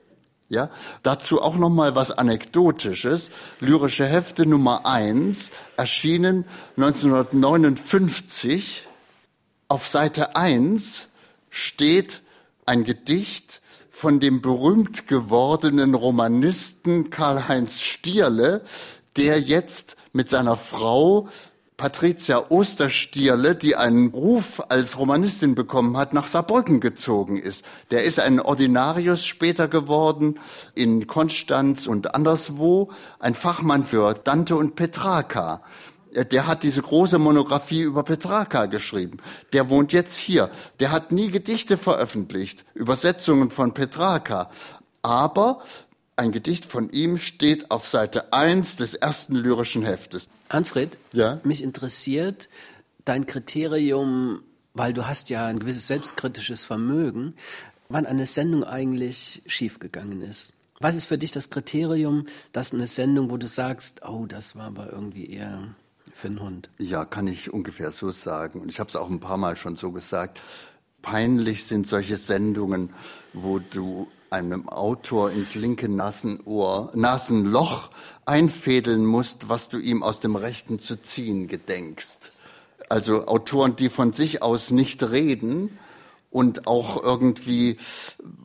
Ja, 0.48 0.70
dazu 1.02 1.42
auch 1.42 1.56
noch 1.56 1.70
mal 1.70 1.96
was 1.96 2.12
anekdotisches. 2.12 3.32
Lyrische 3.58 4.06
Hefte 4.06 4.46
Nummer 4.46 4.86
eins 4.86 5.50
erschienen 5.76 6.44
1959. 6.76 8.86
Auf 9.66 9.88
Seite 9.88 10.36
eins 10.36 11.08
steht 11.50 12.22
ein 12.64 12.84
Gedicht 12.84 13.60
von 13.90 14.20
dem 14.20 14.40
berühmt 14.40 15.08
gewordenen 15.08 15.94
Romanisten 15.94 17.10
Karl-Heinz 17.10 17.80
Stierle, 17.80 18.64
der 19.16 19.40
jetzt 19.40 19.96
mit 20.16 20.30
seiner 20.30 20.56
Frau 20.56 21.28
Patricia 21.76 22.46
Osterstierle, 22.48 23.54
die 23.54 23.76
einen 23.76 24.08
Ruf 24.08 24.62
als 24.70 24.98
Romanistin 24.98 25.54
bekommen 25.54 25.98
hat, 25.98 26.14
nach 26.14 26.26
Saarbrücken 26.26 26.80
gezogen 26.80 27.36
ist. 27.36 27.66
Der 27.90 28.04
ist 28.04 28.18
ein 28.18 28.40
Ordinarius 28.40 29.26
später 29.26 29.68
geworden 29.68 30.40
in 30.74 31.06
Konstanz 31.06 31.86
und 31.86 32.14
anderswo, 32.14 32.90
ein 33.18 33.34
Fachmann 33.34 33.84
für 33.84 34.14
Dante 34.14 34.56
und 34.56 34.74
Petrarca. 34.74 35.62
Der 36.14 36.46
hat 36.46 36.62
diese 36.62 36.80
große 36.80 37.18
Monographie 37.18 37.82
über 37.82 38.02
Petrarca 38.02 38.64
geschrieben. 38.64 39.18
Der 39.52 39.68
wohnt 39.68 39.92
jetzt 39.92 40.16
hier. 40.16 40.48
Der 40.80 40.92
hat 40.92 41.12
nie 41.12 41.30
Gedichte 41.30 41.76
veröffentlicht, 41.76 42.64
Übersetzungen 42.72 43.50
von 43.50 43.74
Petrarca. 43.74 44.48
Aber 45.02 45.60
ein 46.16 46.32
Gedicht 46.32 46.64
von 46.64 46.90
ihm 46.90 47.18
steht 47.18 47.70
auf 47.70 47.88
Seite 47.88 48.32
1 48.32 48.76
des 48.76 48.94
ersten 48.94 49.34
lyrischen 49.34 49.82
Heftes. 49.82 50.28
Anfred, 50.48 50.96
ja? 51.12 51.40
mich 51.44 51.62
interessiert 51.62 52.48
dein 53.04 53.26
Kriterium, 53.26 54.40
weil 54.72 54.92
du 54.92 55.06
hast 55.06 55.30
ja 55.30 55.46
ein 55.46 55.58
gewisses 55.58 55.86
selbstkritisches 55.86 56.64
Vermögen, 56.64 57.34
wann 57.88 58.06
eine 58.06 58.26
Sendung 58.26 58.64
eigentlich 58.64 59.42
schiefgegangen 59.46 60.22
ist. 60.22 60.52
Was 60.80 60.96
ist 60.96 61.06
für 61.06 61.18
dich 61.18 61.32
das 61.32 61.50
Kriterium, 61.50 62.26
dass 62.52 62.74
eine 62.74 62.86
Sendung, 62.86 63.30
wo 63.30 63.36
du 63.36 63.46
sagst, 63.46 64.02
oh, 64.06 64.26
das 64.26 64.56
war 64.56 64.66
aber 64.66 64.92
irgendwie 64.92 65.30
eher 65.30 65.74
für 66.14 66.28
einen 66.28 66.40
Hund? 66.40 66.70
Ja, 66.78 67.04
kann 67.04 67.26
ich 67.28 67.52
ungefähr 67.52 67.92
so 67.92 68.10
sagen. 68.10 68.60
Und 68.60 68.68
ich 68.70 68.80
habe 68.80 68.90
es 68.90 68.96
auch 68.96 69.08
ein 69.08 69.20
paar 69.20 69.38
Mal 69.38 69.56
schon 69.56 69.76
so 69.76 69.92
gesagt. 69.92 70.40
Peinlich 71.00 71.64
sind 71.64 71.86
solche 71.86 72.16
Sendungen, 72.16 72.90
wo 73.32 73.58
du 73.58 74.08
einem 74.30 74.68
Autor 74.68 75.30
ins 75.30 75.54
linke 75.54 75.88
Nassenohr, 75.88 76.90
Nasenloch 76.94 77.90
einfädeln 78.24 79.06
musst, 79.06 79.48
was 79.48 79.68
du 79.68 79.78
ihm 79.78 80.02
aus 80.02 80.20
dem 80.20 80.36
rechten 80.36 80.78
zu 80.78 81.00
ziehen 81.00 81.48
gedenkst. 81.48 82.32
Also 82.88 83.26
Autoren, 83.26 83.76
die 83.76 83.88
von 83.88 84.12
sich 84.12 84.42
aus 84.42 84.70
nicht 84.70 85.02
reden 85.10 85.78
und 86.30 86.66
auch 86.66 87.02
irgendwie 87.02 87.78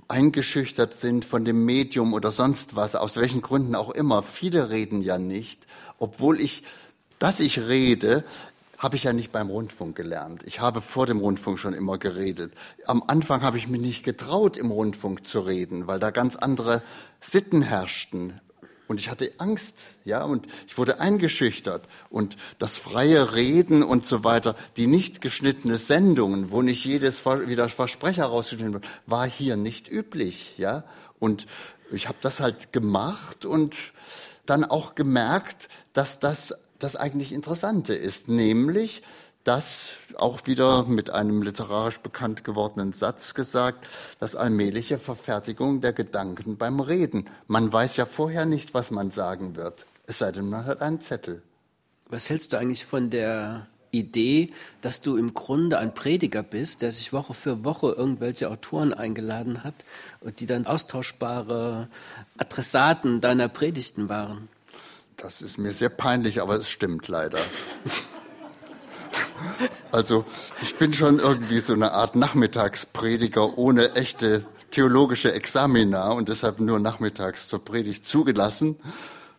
eingeschüchtert 0.08 0.94
sind 0.94 1.26
von 1.26 1.46
dem 1.46 1.66
Medium 1.66 2.14
oder 2.14 2.32
sonst 2.32 2.76
was, 2.76 2.96
aus 2.96 3.18
welchen 3.18 3.42
Gründen 3.42 3.76
auch 3.76 3.92
immer. 3.92 4.24
Viele 4.24 4.70
reden 4.70 5.02
ja 5.02 5.18
nicht, 5.18 5.68
obwohl 6.00 6.40
ich, 6.40 6.64
dass 7.20 7.40
ich 7.40 7.68
rede, 7.68 8.24
habe 8.82 8.96
ich 8.96 9.04
ja 9.04 9.14
nicht 9.14 9.32
beim 9.32 9.52
Rundfunk 9.52 9.96
gelernt. 9.96 10.42
Ich 10.44 10.60
habe 10.60 10.82
vor 10.82 11.06
dem 11.06 11.20
Rundfunk 11.20 11.60
schon 11.60 11.76
immer 11.76 12.00
geredet. 12.00 12.52
Am 12.88 13.04
Anfang 13.06 13.44
habe 13.44 13.60
ich 13.60 13.68
mich 13.68 13.80
nicht 13.80 14.04
getraut, 14.04 14.58
im 14.58 14.72
Rundfunk 14.72 15.28
zu 15.28 15.42
reden, 15.42 15.86
weil 15.86 16.00
da 16.00 16.10
ganz 16.10 16.36
andere 16.36 16.82
Sitten 17.20 17.62
herrschten. 17.62 18.42
Und 18.88 19.00
ich 19.00 19.12
hatte 19.12 19.32
Angst, 19.38 19.78
ja, 20.04 20.24
und 20.24 20.48
ich 20.66 20.80
wurde 20.80 21.00
eingeschüchtert. 21.00 21.88
Und 22.10 22.38
das 22.58 22.78
freie 22.78 23.36
Reden 23.36 23.84
und 23.84 24.08
so 24.08 24.24
weiter, 24.24 24.56
die 24.78 24.88
nicht 24.88 25.22
geschnittene 25.22 25.78
Sendungen, 25.78 26.50
wo 26.50 26.64
nicht 26.64 26.84
jedes 26.84 27.24
wieder 27.24 27.70
Versprecher 27.70 28.26
rausgeschnitten 28.26 28.74
wird, 28.74 28.88
war 29.06 29.30
hier 29.30 29.58
nicht 29.58 29.92
üblich, 29.92 30.56
ja. 30.58 30.86
Und 31.20 31.46
ich 31.92 32.08
habe 32.08 32.18
das 32.22 32.40
halt 32.40 32.74
gemacht 32.74 33.46
und 33.46 33.76
dann 34.48 34.66
auch 34.66 34.96
gemerkt, 34.96 35.70
dass 35.94 36.20
das 36.20 36.56
das 36.84 36.96
eigentlich 36.96 37.32
Interessante 37.32 37.94
ist, 37.94 38.28
nämlich, 38.28 39.04
dass 39.44 39.94
auch 40.16 40.46
wieder 40.46 40.84
mit 40.84 41.10
einem 41.10 41.42
literarisch 41.42 42.00
bekannt 42.00 42.44
gewordenen 42.44 42.94
Satz 42.94 43.34
gesagt, 43.34 43.88
das 44.20 44.36
allmähliche 44.36 45.00
Verfertigung 45.00 45.82
der 45.82 45.94
Gedanken 45.94 46.58
beim 46.58 46.80
Reden. 46.80 47.26
Man 47.48 47.72
weiß 47.72 47.98
ja 47.98 48.06
vorher 48.06 48.46
nicht, 48.46 48.74
was 48.74 48.92
man 48.92 49.12
sagen 49.12 49.56
wird, 49.56 49.86
es 50.06 50.20
sei 50.20 50.32
denn, 50.32 50.50
man 50.50 50.66
hat 50.66 50.82
einen 50.82 51.02
Zettel. 51.02 51.42
Was 52.10 52.30
hältst 52.30 52.54
du 52.54 52.58
eigentlich 52.58 52.86
von 52.86 53.10
der 53.10 53.68
Idee, 53.92 54.52
dass 54.82 55.02
du 55.02 55.18
im 55.18 55.34
Grunde 55.34 55.78
ein 55.78 55.94
Prediger 55.94 56.44
bist, 56.44 56.82
der 56.82 56.92
sich 56.92 57.14
Woche 57.14 57.34
für 57.34 57.64
Woche 57.64 57.92
irgendwelche 57.92 58.50
Autoren 58.50 58.94
eingeladen 58.94 59.64
hat 59.64 59.74
und 60.22 60.40
die 60.40 60.46
dann 60.46 60.66
austauschbare 60.66 61.88
Adressaten 62.38 63.22
deiner 63.22 63.48
Predigten 63.50 64.10
waren? 64.10 64.50
Das 65.22 65.44
ist 65.44 65.60
mir 65.60 65.72
sehr 65.72 65.90
peinlich, 65.90 66.42
aber 66.42 66.56
es 66.56 66.70
stimmt 66.70 67.08
leider. 67.08 67.40
Also 69.92 70.24
ich 70.62 70.76
bin 70.76 70.94
schon 70.94 71.20
irgendwie 71.20 71.60
so 71.60 71.74
eine 71.74 71.92
Art 71.92 72.16
Nachmittagsprediger 72.16 73.58
ohne 73.58 73.96
echte 73.96 74.46
theologische 74.70 75.34
Examina 75.34 76.12
und 76.12 76.30
deshalb 76.30 76.60
nur 76.60 76.80
nachmittags 76.80 77.48
zur 77.48 77.66
Predigt 77.66 78.06
zugelassen. 78.06 78.78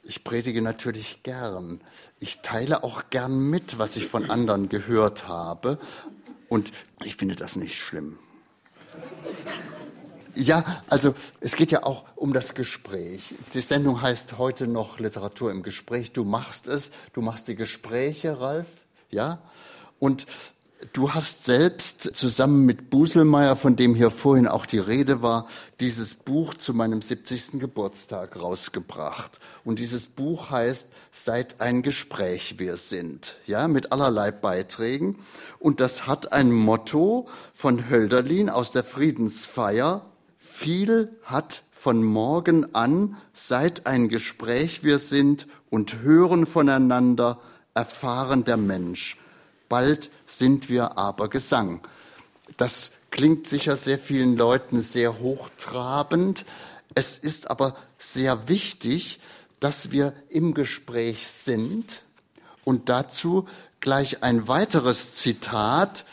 Ich 0.03 0.25
predige 0.25 0.61
natürlich 0.61 1.23
gern. 1.23 1.81
Ich 2.19 2.43
teile 2.43 2.83
auch 2.83 3.05
gern 3.11 3.39
mit, 3.39 3.79
was 3.79 3.97
ich 3.97 4.09
von 4.09 4.31
anderen 4.31 4.69
gehört 4.69 5.29
habe. 5.29 5.79
Und 6.49 6.73
ich 7.05 7.17
finde 7.17 7.37
das 7.37 7.57
nicht 7.57 7.79
schlimm. 7.79 8.19
Ja, 10.35 10.65
also 10.89 11.15
es 11.41 11.57
geht 11.57 11.71
ja 11.71 11.83
auch 11.83 12.05
um 12.17 12.33
das 12.33 12.55
Gespräch. 12.55 13.35
Die 13.53 13.61
Sendung 13.61 14.01
heißt 14.01 14.39
heute 14.39 14.67
noch 14.67 14.99
Literatur 14.99 15.51
im 15.51 15.62
Gespräch. 15.62 16.12
Du 16.12 16.25
machst 16.25 16.67
es, 16.69 16.91
du 17.12 17.21
machst 17.21 17.49
die 17.49 17.55
Gespräche, 17.55 18.41
Ralf, 18.41 18.67
ja. 19.11 19.41
Und 19.99 20.27
du 20.95 21.12
hast 21.12 21.45
selbst 21.45 22.17
zusammen 22.17 22.65
mit 22.65 22.89
Buselmeier, 22.89 23.57
von 23.57 23.77
dem 23.77 23.95
hier 23.95 24.11
vorhin 24.11 24.49
auch 24.49 24.65
die 24.65 24.79
Rede 24.79 25.21
war, 25.21 25.49
dieses 25.81 26.15
Buch 26.15 26.55
zu 26.55 26.73
meinem 26.73 27.03
70. 27.03 27.61
Geburtstag 27.61 28.41
rausgebracht. 28.41 29.39
Und 29.65 29.79
dieses 29.79 30.07
Buch 30.07 30.51
heißt 30.51 30.89
Seit 31.11 31.61
ein 31.61 31.83
Gespräch 31.83 32.59
wir 32.59 32.79
sind, 32.79 33.37
ja, 33.47 33.69
mit 33.69 33.93
allerlei 33.93 34.31
Beiträgen. 34.31 35.19
Und 35.59 35.81
das 35.81 36.07
hat 36.07 36.33
ein 36.33 36.51
Motto 36.51 37.29
von 37.53 37.91
Hölderlin 37.91 38.49
aus 38.49 38.73
der 38.73 38.83
Friedensfeier 38.83 40.07
viel 40.52 41.16
hat 41.25 41.62
von 41.71 42.04
morgen 42.04 42.75
an, 42.75 43.16
seit 43.32 43.87
ein 43.87 44.09
Gespräch 44.09 44.85
wir 44.85 44.99
sind 44.99 45.49
und 45.71 46.02
hören 46.02 46.47
voneinander, 46.47 47.40
erfahren 47.75 48.44
der 48.44 48.59
Mensch. 48.59 49.16
Bald 49.68 50.11
sind 50.26 50.68
wir 50.68 50.99
aber 50.99 51.28
Gesang. 51.28 51.80
Das 52.59 52.92
klingt 53.11 53.47
sicher 53.47 53.76
sehr 53.76 53.99
vielen 53.99 54.37
Leuten 54.37 54.82
sehr 54.82 55.18
hochtrabend. 55.18 56.44
Es 56.94 57.16
ist 57.16 57.50
aber 57.50 57.75
sehr 57.99 58.49
wichtig, 58.49 59.18
dass 59.59 59.90
wir 59.90 60.12
im 60.28 60.52
Gespräch 60.54 61.28
sind. 61.28 62.02
Und 62.64 62.90
dazu 62.90 63.49
gleich 63.80 64.23
ein 64.23 64.47
weiteres 64.47 65.16
Zitat. 65.16 66.04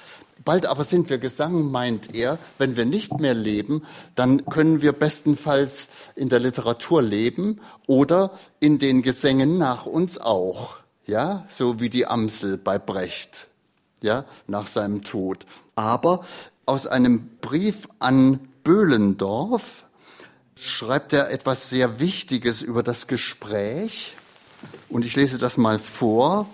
Bald 0.50 0.66
aber 0.66 0.84
sind 0.84 1.12
wir 1.12 1.20
Gesang, 1.20 1.70
meint 1.70 2.16
er. 2.16 2.40
Wenn 2.58 2.76
wir 2.76 2.86
nicht 2.86 3.20
mehr 3.20 3.36
leben, 3.36 3.84
dann 4.16 4.48
können 4.48 4.82
wir 4.82 4.94
bestenfalls 4.94 5.90
in 6.16 6.28
der 6.30 6.40
Literatur 6.40 7.04
leben 7.04 7.62
oder 7.86 8.32
in 8.60 8.80
den 8.80 9.04
Gesängen 9.04 9.60
nach 9.60 9.86
uns 9.86 10.18
auch. 10.18 10.78
Ja, 11.06 11.46
so 11.50 11.80
wie 11.80 11.92
die 11.92 12.08
Amsel 12.08 12.58
bei 12.58 12.80
Brecht. 12.80 13.46
Ja, 14.02 14.26
nach 14.48 14.66
seinem 14.66 15.04
Tod. 15.04 15.46
Aber 15.76 16.26
aus 16.66 16.88
einem 16.88 17.30
Brief 17.42 17.88
an 18.00 18.40
Böhlendorf 18.64 19.84
schreibt 20.56 21.14
er 21.14 21.30
etwas 21.30 21.70
sehr 21.70 22.00
Wichtiges 22.00 22.64
über 22.64 22.82
das 22.82 23.06
Gespräch. 23.06 24.16
Und 24.90 25.06
ich 25.06 25.16
lese 25.16 25.38
das 25.38 25.58
mal 25.58 25.78
vor. 25.78 26.50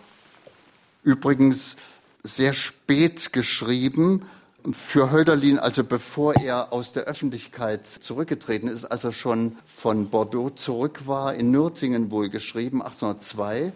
Übrigens 1.02 1.78
sehr 2.26 2.54
spät 2.54 3.34
geschrieben 3.34 4.26
für 4.72 5.12
Hölderlin, 5.12 5.60
also 5.60 5.84
bevor 5.84 6.36
er 6.36 6.74
aus 6.74 6.92
der 6.92 7.04
Öffentlichkeit 7.04 7.88
zurückgetreten 7.88 8.68
ist, 8.68 8.86
als 8.86 9.04
er 9.04 9.12
schon 9.12 9.58
von 9.66 10.10
Bordeaux 10.10 10.56
zurück 10.56 11.06
war, 11.06 11.36
in 11.36 11.52
Nürtingen 11.52 12.10
wohl 12.10 12.30
geschrieben, 12.30 12.82
1802. 12.82 13.74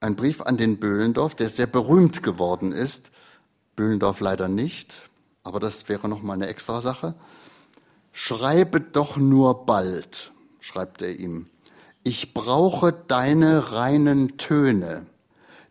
Ein 0.00 0.16
Brief 0.16 0.42
an 0.42 0.58
den 0.58 0.78
Böhlendorf, 0.78 1.34
der 1.34 1.48
sehr 1.48 1.66
berühmt 1.66 2.22
geworden 2.22 2.72
ist. 2.72 3.10
Böhlendorf 3.74 4.20
leider 4.20 4.48
nicht, 4.48 5.08
aber 5.42 5.60
das 5.60 5.88
wäre 5.88 6.08
noch 6.08 6.22
mal 6.22 6.34
eine 6.34 6.48
extra 6.48 6.82
Sache. 6.82 7.14
Schreibe 8.12 8.80
doch 8.80 9.16
nur 9.16 9.64
bald, 9.64 10.32
schreibt 10.60 11.00
er 11.00 11.18
ihm. 11.18 11.46
Ich 12.02 12.34
brauche 12.34 12.92
deine 12.92 13.72
reinen 13.72 14.36
Töne 14.36 15.06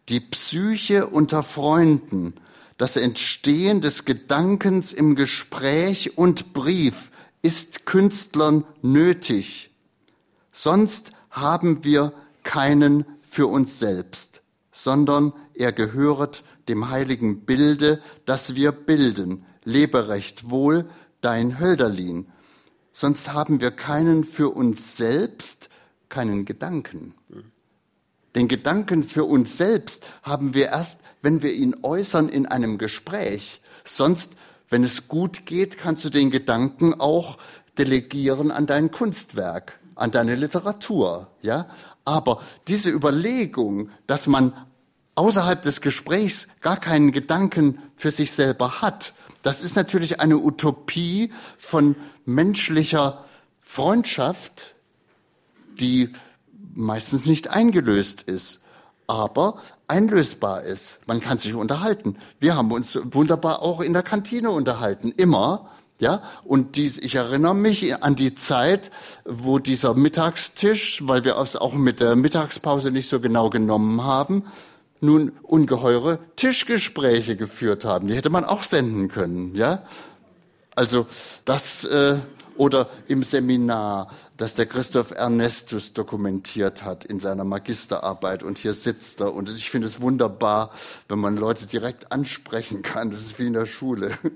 die 0.09 0.19
Psyche 0.19 1.07
unter 1.07 1.43
Freunden, 1.43 2.35
das 2.77 2.97
Entstehen 2.97 3.81
des 3.81 4.05
Gedankens 4.05 4.91
im 4.93 5.15
Gespräch 5.15 6.17
und 6.17 6.53
Brief 6.53 7.11
ist 7.41 7.85
Künstlern 7.85 8.65
nötig. 8.81 9.71
Sonst 10.51 11.11
haben 11.29 11.83
wir 11.83 12.13
keinen 12.43 13.05
für 13.21 13.47
uns 13.47 13.79
selbst, 13.79 14.41
sondern 14.71 15.33
er 15.53 15.71
gehöret 15.71 16.43
dem 16.67 16.89
heiligen 16.89 17.45
Bilde, 17.45 18.01
das 18.25 18.55
wir 18.55 18.71
bilden. 18.71 19.45
Lebe 19.63 20.07
recht 20.07 20.49
wohl, 20.49 20.89
dein 21.21 21.59
Hölderlin. 21.59 22.27
Sonst 22.91 23.31
haben 23.31 23.61
wir 23.61 23.71
keinen 23.71 24.23
für 24.23 24.49
uns 24.49 24.97
selbst, 24.97 25.69
keinen 26.09 26.45
Gedanken. 26.45 27.13
Den 28.35 28.47
Gedanken 28.47 29.03
für 29.03 29.25
uns 29.25 29.57
selbst 29.57 30.03
haben 30.23 30.53
wir 30.53 30.67
erst, 30.67 31.01
wenn 31.21 31.41
wir 31.41 31.53
ihn 31.53 31.75
äußern 31.81 32.29
in 32.29 32.45
einem 32.45 32.77
Gespräch. 32.77 33.61
Sonst, 33.83 34.33
wenn 34.69 34.83
es 34.83 35.07
gut 35.07 35.45
geht, 35.45 35.77
kannst 35.77 36.05
du 36.05 36.09
den 36.09 36.31
Gedanken 36.31 36.93
auch 36.93 37.37
delegieren 37.77 38.51
an 38.51 38.67
dein 38.67 38.91
Kunstwerk, 38.91 39.79
an 39.95 40.11
deine 40.11 40.35
Literatur, 40.35 41.27
ja? 41.41 41.67
Aber 42.05 42.41
diese 42.67 42.89
Überlegung, 42.89 43.89
dass 44.07 44.27
man 44.27 44.53
außerhalb 45.15 45.61
des 45.61 45.81
Gesprächs 45.81 46.47
gar 46.61 46.79
keinen 46.79 47.11
Gedanken 47.11 47.79
für 47.95 48.11
sich 48.11 48.31
selber 48.31 48.81
hat, 48.81 49.13
das 49.43 49.63
ist 49.63 49.75
natürlich 49.75 50.19
eine 50.19 50.37
Utopie 50.37 51.31
von 51.57 51.95
menschlicher 52.25 53.25
Freundschaft, 53.59 54.75
die 55.79 56.11
meistens 56.73 57.25
nicht 57.25 57.49
eingelöst 57.49 58.23
ist, 58.23 58.61
aber 59.07 59.55
einlösbar 59.87 60.63
ist. 60.63 60.99
Man 61.05 61.19
kann 61.19 61.37
sich 61.37 61.53
unterhalten. 61.53 62.17
Wir 62.39 62.55
haben 62.55 62.71
uns 62.71 62.97
wunderbar 63.11 63.61
auch 63.61 63.81
in 63.81 63.93
der 63.93 64.03
Kantine 64.03 64.51
unterhalten, 64.51 65.11
immer. 65.15 65.69
Ja, 65.99 66.23
und 66.43 66.77
dies, 66.77 66.97
ich 66.97 67.13
erinnere 67.13 67.53
mich 67.53 68.01
an 68.03 68.15
die 68.15 68.33
Zeit, 68.33 68.89
wo 69.23 69.59
dieser 69.59 69.93
Mittagstisch, 69.93 71.07
weil 71.07 71.23
wir 71.25 71.37
es 71.37 71.55
auch 71.55 71.75
mit 71.75 71.99
der 71.99 72.15
Mittagspause 72.15 72.89
nicht 72.89 73.07
so 73.07 73.19
genau 73.19 73.51
genommen 73.51 74.03
haben, 74.03 74.45
nun 74.99 75.31
ungeheure 75.43 76.17
Tischgespräche 76.37 77.35
geführt 77.35 77.85
haben. 77.85 78.07
Die 78.07 78.15
hätte 78.15 78.31
man 78.31 78.45
auch 78.45 78.63
senden 78.63 79.09
können, 79.09 79.53
ja. 79.53 79.83
Also 80.73 81.05
das 81.45 81.83
äh, 81.83 82.17
oder 82.57 82.89
im 83.07 83.23
Seminar, 83.23 84.09
das 84.37 84.55
der 84.55 84.65
Christoph 84.65 85.11
Ernestus 85.11 85.93
dokumentiert 85.93 86.83
hat 86.83 87.05
in 87.05 87.19
seiner 87.19 87.43
Magisterarbeit. 87.43 88.43
Und 88.43 88.57
hier 88.57 88.73
sitzt 88.73 89.21
er. 89.21 89.33
Und 89.33 89.49
ich 89.49 89.69
finde 89.69 89.87
es 89.87 90.01
wunderbar, 90.01 90.71
wenn 91.07 91.19
man 91.19 91.37
Leute 91.37 91.67
direkt 91.67 92.11
ansprechen 92.11 92.81
kann. 92.81 93.11
Das 93.11 93.21
ist 93.21 93.39
wie 93.39 93.47
in 93.47 93.53
der 93.53 93.65
Schule. 93.67 94.11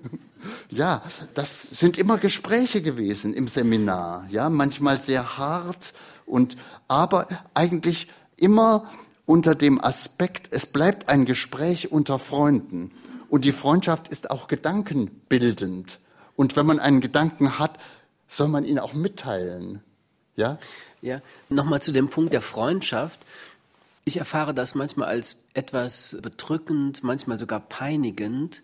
Ja, 0.69 1.01
das 1.33 1.63
sind 1.63 1.97
immer 1.97 2.19
Gespräche 2.19 2.83
gewesen 2.83 3.33
im 3.33 3.47
Seminar. 3.47 4.27
Ja, 4.29 4.51
manchmal 4.51 5.01
sehr 5.01 5.39
hart 5.39 5.95
und, 6.27 6.55
aber 6.87 7.27
eigentlich 7.55 8.11
immer 8.37 8.91
unter 9.25 9.55
dem 9.55 9.83
Aspekt, 9.83 10.49
es 10.51 10.65
bleibt 10.67 11.09
ein 11.09 11.25
Gespräch 11.25 11.91
unter 11.91 12.19
Freunden. 12.19 12.91
Und 13.29 13.43
die 13.43 13.51
Freundschaft 13.51 14.07
ist 14.07 14.29
auch 14.29 14.47
gedankenbildend. 14.47 15.99
Und 16.35 16.55
wenn 16.55 16.65
man 16.65 16.79
einen 16.79 17.01
Gedanken 17.01 17.57
hat, 17.59 17.79
soll 18.35 18.47
man 18.47 18.65
ihn 18.65 18.79
auch 18.79 18.93
mitteilen. 18.93 19.81
Ja? 20.35 20.57
Ja, 21.01 21.21
nochmal 21.49 21.81
zu 21.81 21.91
dem 21.91 22.09
Punkt 22.09 22.33
der 22.33 22.41
Freundschaft. 22.41 23.25
Ich 24.05 24.17
erfahre 24.17 24.53
das 24.53 24.75
manchmal 24.75 25.07
als 25.07 25.47
etwas 25.53 26.17
bedrückend, 26.21 27.03
manchmal 27.03 27.39
sogar 27.39 27.59
peinigend, 27.59 28.61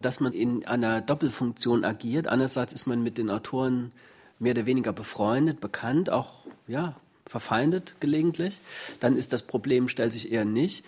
dass 0.00 0.20
man 0.20 0.32
in 0.32 0.64
einer 0.66 1.00
Doppelfunktion 1.00 1.84
agiert. 1.84 2.26
Einerseits 2.28 2.72
ist 2.72 2.86
man 2.86 3.02
mit 3.02 3.18
den 3.18 3.30
Autoren 3.30 3.92
mehr 4.38 4.52
oder 4.52 4.66
weniger 4.66 4.92
befreundet, 4.92 5.60
bekannt, 5.60 6.10
auch 6.10 6.46
ja, 6.66 6.94
verfeindet 7.26 7.94
gelegentlich. 8.00 8.60
Dann 9.00 9.16
ist 9.16 9.32
das 9.32 9.42
Problem, 9.42 9.88
stellt 9.88 10.12
sich 10.12 10.32
eher 10.32 10.44
nicht. 10.44 10.84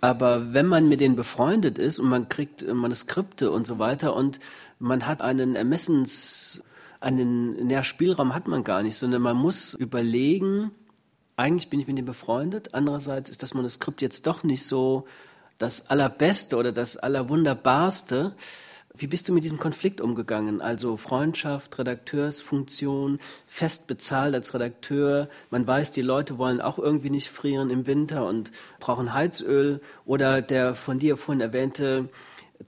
Aber 0.00 0.54
wenn 0.54 0.66
man 0.66 0.88
mit 0.88 1.00
denen 1.00 1.16
befreundet 1.16 1.78
ist 1.78 1.98
und 1.98 2.08
man 2.08 2.28
kriegt 2.28 2.66
Manuskripte 2.66 3.50
und 3.50 3.66
so 3.66 3.78
weiter 3.78 4.14
und 4.14 4.40
man 4.78 5.06
hat 5.06 5.20
einen 5.20 5.56
Ermessens 5.56 6.64
einen 7.00 7.70
ja, 7.70 7.82
Spielraum 7.82 8.34
hat 8.34 8.46
man 8.46 8.64
gar 8.64 8.82
nicht, 8.82 8.96
sondern 8.96 9.22
man 9.22 9.36
muss 9.36 9.74
überlegen, 9.74 10.70
eigentlich 11.36 11.70
bin 11.70 11.80
ich 11.80 11.86
mit 11.86 11.98
ihm 11.98 12.04
befreundet, 12.04 12.74
andererseits 12.74 13.30
ist 13.30 13.42
das 13.42 13.54
Manuskript 13.54 14.02
jetzt 14.02 14.26
doch 14.26 14.42
nicht 14.42 14.64
so 14.64 15.06
das 15.58 15.90
Allerbeste 15.90 16.56
oder 16.56 16.72
das 16.72 16.96
Allerwunderbarste. 16.96 18.34
Wie 18.96 19.06
bist 19.06 19.28
du 19.28 19.32
mit 19.32 19.44
diesem 19.44 19.58
Konflikt 19.58 20.00
umgegangen? 20.00 20.60
Also 20.60 20.96
Freundschaft, 20.96 21.78
Redakteursfunktion, 21.78 23.20
fest 23.46 23.86
bezahlt 23.86 24.34
als 24.34 24.52
Redakteur. 24.52 25.28
Man 25.50 25.66
weiß, 25.66 25.92
die 25.92 26.02
Leute 26.02 26.38
wollen 26.38 26.60
auch 26.60 26.78
irgendwie 26.78 27.10
nicht 27.10 27.30
frieren 27.30 27.70
im 27.70 27.86
Winter 27.86 28.26
und 28.26 28.50
brauchen 28.80 29.14
Heizöl. 29.14 29.80
Oder 30.06 30.42
der 30.42 30.74
von 30.74 30.98
dir 30.98 31.16
vorhin 31.16 31.40
erwähnte 31.40 32.08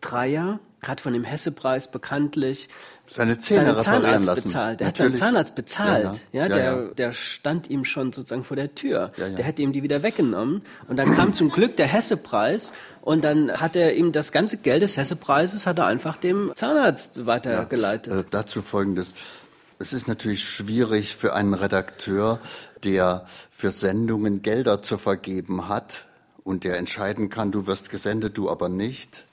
Dreier 0.01 0.61
hat 0.83 1.01
von 1.01 1.13
dem 1.13 1.25
Hessepreis 1.25 1.91
bekanntlich 1.91 2.69
seine 3.15 3.39
Zähne 3.39 3.75
seinen 3.75 3.83
Zahnarzt 3.83 4.27
lassen. 4.27 4.43
bezahlt. 4.43 4.81
Der 4.81 4.87
Natürlich. 4.87 5.13
hat 5.13 5.19
seinen 5.19 5.29
Zahnarzt 5.29 5.55
bezahlt. 5.55 6.05
Ja, 6.05 6.13
ja. 6.33 6.43
ja, 6.43 6.49
der, 6.49 6.65
ja, 6.65 6.77
der 6.95 7.13
stand 7.13 7.71
ihm 7.71 7.85
schon 7.85 8.13
sozusagen 8.13 8.45
vor 8.45 8.57
der 8.57 8.75
Tür. 8.75 9.13
Der 9.17 9.45
hätte 9.45 9.63
ihm 9.63 9.73
die 9.73 9.83
wieder 9.83 10.03
weggenommen. 10.03 10.63
Und 10.89 10.97
dann 10.97 11.15
kam 11.15 11.35
zum 11.35 11.51
Glück 11.51 11.77
der 11.77 11.87
Hessepreis 11.87 12.73
und 13.01 13.25
dann 13.25 13.51
hat 13.53 13.77
er 13.77 13.95
ihm 13.95 14.13
das 14.13 14.33
ganze 14.33 14.57
Geld 14.57 14.83
des 14.83 14.97
Hessepreises 14.97 15.67
hat 15.67 15.79
er 15.79 15.87
einfach 15.87 16.17
dem 16.17 16.53
Zahnarzt 16.55 17.27
weitergeleitet. 17.27 18.13
Äh, 18.13 18.25
dazu 18.31 18.63
folgendes. 18.63 19.15
Es 19.79 19.93
ist 19.93 20.07
natürlich 20.07 20.45
schwierig 20.45 21.17
für 21.17 21.35
einen 21.35 21.55
Redakteur, 21.55 22.39
der 22.85 23.27
für 23.51 23.73
Sendungen 23.73 24.43
Gelder 24.43 24.83
zu 24.83 24.97
vergeben 24.99 25.69
hat 25.69 26.05
und 26.45 26.63
der 26.63 26.79
entscheiden 26.79 27.31
kann, 27.31 27.51
du 27.51 27.67
wirst 27.67 27.91
gesendet, 27.91 28.39
du 28.39 28.49
aber 28.49 28.69
nicht, 28.69 29.25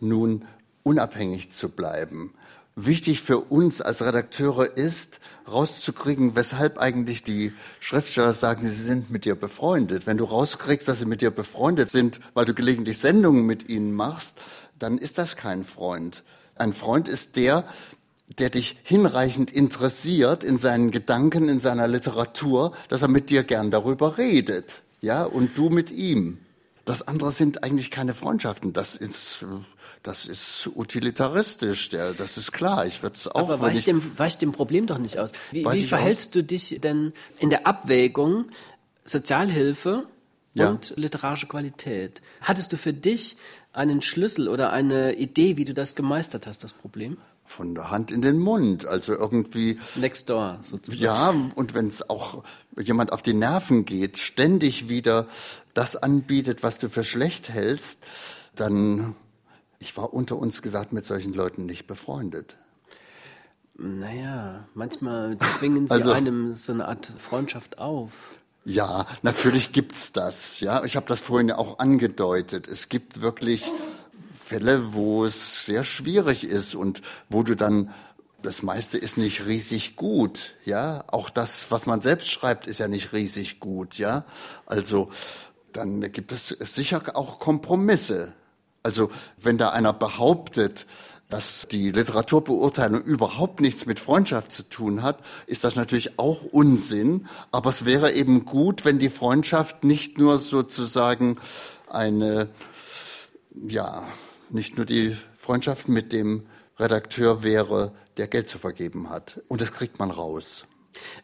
nun 0.00 0.44
unabhängig 0.82 1.52
zu 1.52 1.68
bleiben 1.68 2.34
wichtig 2.74 3.20
für 3.20 3.38
uns 3.38 3.80
als 3.80 4.02
Redakteure 4.02 4.76
ist, 4.76 5.20
rauszukriegen, 5.50 6.34
weshalb 6.36 6.78
eigentlich 6.78 7.22
die 7.22 7.52
Schriftsteller 7.80 8.32
sagen, 8.32 8.66
sie 8.66 8.82
sind 8.82 9.10
mit 9.10 9.24
dir 9.24 9.34
befreundet. 9.34 10.06
Wenn 10.06 10.16
du 10.16 10.24
rauskriegst, 10.24 10.88
dass 10.88 10.98
sie 10.98 11.06
mit 11.06 11.20
dir 11.20 11.30
befreundet 11.30 11.90
sind, 11.90 12.20
weil 12.34 12.44
du 12.44 12.54
gelegentlich 12.54 12.98
Sendungen 12.98 13.44
mit 13.44 13.68
ihnen 13.68 13.92
machst, 13.92 14.38
dann 14.78 14.98
ist 14.98 15.18
das 15.18 15.36
kein 15.36 15.64
Freund. 15.64 16.24
Ein 16.54 16.72
Freund 16.72 17.08
ist 17.08 17.36
der, 17.36 17.64
der 18.38 18.50
dich 18.50 18.78
hinreichend 18.82 19.50
interessiert 19.50 20.42
in 20.42 20.58
seinen 20.58 20.90
Gedanken, 20.90 21.48
in 21.48 21.60
seiner 21.60 21.88
Literatur, 21.88 22.72
dass 22.88 23.02
er 23.02 23.08
mit 23.08 23.30
dir 23.30 23.44
gern 23.44 23.70
darüber 23.70 24.16
redet, 24.16 24.82
ja, 25.00 25.24
und 25.24 25.58
du 25.58 25.68
mit 25.68 25.90
ihm. 25.90 26.38
Das 26.84 27.06
andere 27.06 27.30
sind 27.30 27.62
eigentlich 27.62 27.90
keine 27.90 28.14
Freundschaften. 28.14 28.72
Das 28.72 28.96
ist, 28.96 29.44
das 30.02 30.26
ist 30.26 30.68
utilitaristisch. 30.74 31.90
Der, 31.90 32.12
das 32.12 32.36
ist 32.36 32.52
klar. 32.52 32.86
Ich 32.86 33.02
würde 33.02 33.16
es 33.16 33.28
auch. 33.28 33.48
Aber 33.48 33.60
weicht 33.60 33.86
dem, 33.86 34.18
weicht 34.18 34.42
dem 34.42 34.52
Problem 34.52 34.86
doch 34.86 34.98
nicht 34.98 35.18
aus. 35.18 35.30
Wie, 35.50 35.64
wie 35.64 35.84
verhältst 35.84 36.30
aus? 36.30 36.32
du 36.32 36.44
dich 36.44 36.78
denn 36.82 37.12
in 37.38 37.50
der 37.50 37.66
Abwägung 37.66 38.46
Sozialhilfe 39.04 40.04
ja. 40.54 40.70
und 40.70 40.94
literarische 40.96 41.46
Qualität? 41.46 42.20
Hattest 42.40 42.72
du 42.72 42.76
für 42.76 42.92
dich 42.92 43.36
einen 43.72 44.02
Schlüssel 44.02 44.48
oder 44.48 44.72
eine 44.72 45.14
Idee, 45.14 45.56
wie 45.56 45.64
du 45.64 45.74
das 45.74 45.94
gemeistert 45.94 46.46
hast, 46.46 46.64
das 46.64 46.72
Problem? 46.72 47.16
von 47.44 47.74
der 47.74 47.90
Hand 47.90 48.10
in 48.10 48.22
den 48.22 48.38
Mund. 48.38 48.86
Also 48.86 49.14
irgendwie. 49.14 49.78
Next 49.96 50.30
door, 50.30 50.58
sozusagen. 50.62 51.02
Ja, 51.02 51.34
und 51.54 51.74
wenn 51.74 51.86
es 51.86 52.08
auch 52.08 52.44
jemand 52.78 53.12
auf 53.12 53.22
die 53.22 53.34
Nerven 53.34 53.84
geht, 53.84 54.18
ständig 54.18 54.88
wieder 54.88 55.26
das 55.74 55.96
anbietet, 55.96 56.62
was 56.62 56.78
du 56.78 56.88
für 56.88 57.04
schlecht 57.04 57.50
hältst, 57.50 58.02
dann, 58.54 59.14
ich 59.82 59.96
war 59.96 60.14
unter 60.14 60.36
uns 60.36 60.62
gesagt 60.62 60.92
mit 60.92 61.04
solchen 61.04 61.34
Leuten 61.34 61.66
nicht 61.66 61.86
befreundet. 61.86 62.56
Naja, 63.74 64.66
manchmal 64.74 65.36
zwingen 65.38 65.88
sie 65.88 65.94
also, 65.94 66.12
einem 66.12 66.54
so 66.54 66.72
eine 66.72 66.86
Art 66.86 67.12
Freundschaft 67.18 67.78
auf. 67.78 68.12
Ja, 68.64 69.06
natürlich 69.22 69.72
gibt's 69.72 70.12
das. 70.12 70.60
Ja, 70.60 70.84
ich 70.84 70.94
habe 70.94 71.06
das 71.08 71.18
vorhin 71.18 71.48
ja 71.48 71.58
auch 71.58 71.80
angedeutet. 71.80 72.68
Es 72.68 72.88
gibt 72.88 73.20
wirklich 73.20 73.70
Fälle, 74.38 74.94
wo 74.94 75.24
es 75.24 75.66
sehr 75.66 75.82
schwierig 75.82 76.44
ist 76.44 76.76
und 76.76 77.02
wo 77.28 77.42
du 77.42 77.56
dann 77.56 77.92
das 78.40 78.62
meiste 78.62 78.98
ist 78.98 79.18
nicht 79.18 79.46
riesig 79.46 79.96
gut, 79.96 80.54
ja. 80.64 81.04
Auch 81.06 81.30
das, 81.30 81.70
was 81.70 81.86
man 81.86 82.00
selbst 82.00 82.28
schreibt, 82.28 82.66
ist 82.66 82.78
ja 82.78 82.88
nicht 82.88 83.12
riesig 83.12 83.60
gut, 83.60 83.98
ja. 83.98 84.24
Also 84.66 85.10
dann 85.72 86.00
gibt 86.12 86.32
es 86.32 86.48
sicher 86.48 87.16
auch 87.16 87.38
Kompromisse. 87.38 88.32
Also 88.82 89.10
wenn 89.38 89.58
da 89.58 89.70
einer 89.70 89.92
behauptet, 89.92 90.86
dass 91.32 91.66
die 91.70 91.92
Literaturbeurteilung 91.92 93.02
überhaupt 93.02 93.60
nichts 93.60 93.86
mit 93.86 93.98
Freundschaft 93.98 94.52
zu 94.52 94.64
tun 94.64 95.02
hat, 95.02 95.20
ist 95.46 95.64
das 95.64 95.76
natürlich 95.76 96.18
auch 96.18 96.44
Unsinn. 96.44 97.26
Aber 97.50 97.70
es 97.70 97.86
wäre 97.86 98.12
eben 98.12 98.44
gut, 98.44 98.84
wenn 98.84 98.98
die 98.98 99.08
Freundschaft 99.08 99.82
nicht 99.82 100.18
nur 100.18 100.38
sozusagen 100.38 101.38
eine, 101.88 102.48
ja, 103.66 104.06
nicht 104.50 104.76
nur 104.76 104.84
die 104.84 105.16
Freundschaft 105.38 105.88
mit 105.88 106.12
dem 106.12 106.46
Redakteur 106.78 107.42
wäre, 107.42 107.92
der 108.18 108.28
Geld 108.28 108.48
zu 108.48 108.58
vergeben 108.58 109.08
hat. 109.08 109.40
Und 109.48 109.62
das 109.62 109.72
kriegt 109.72 109.98
man 109.98 110.10
raus. 110.10 110.66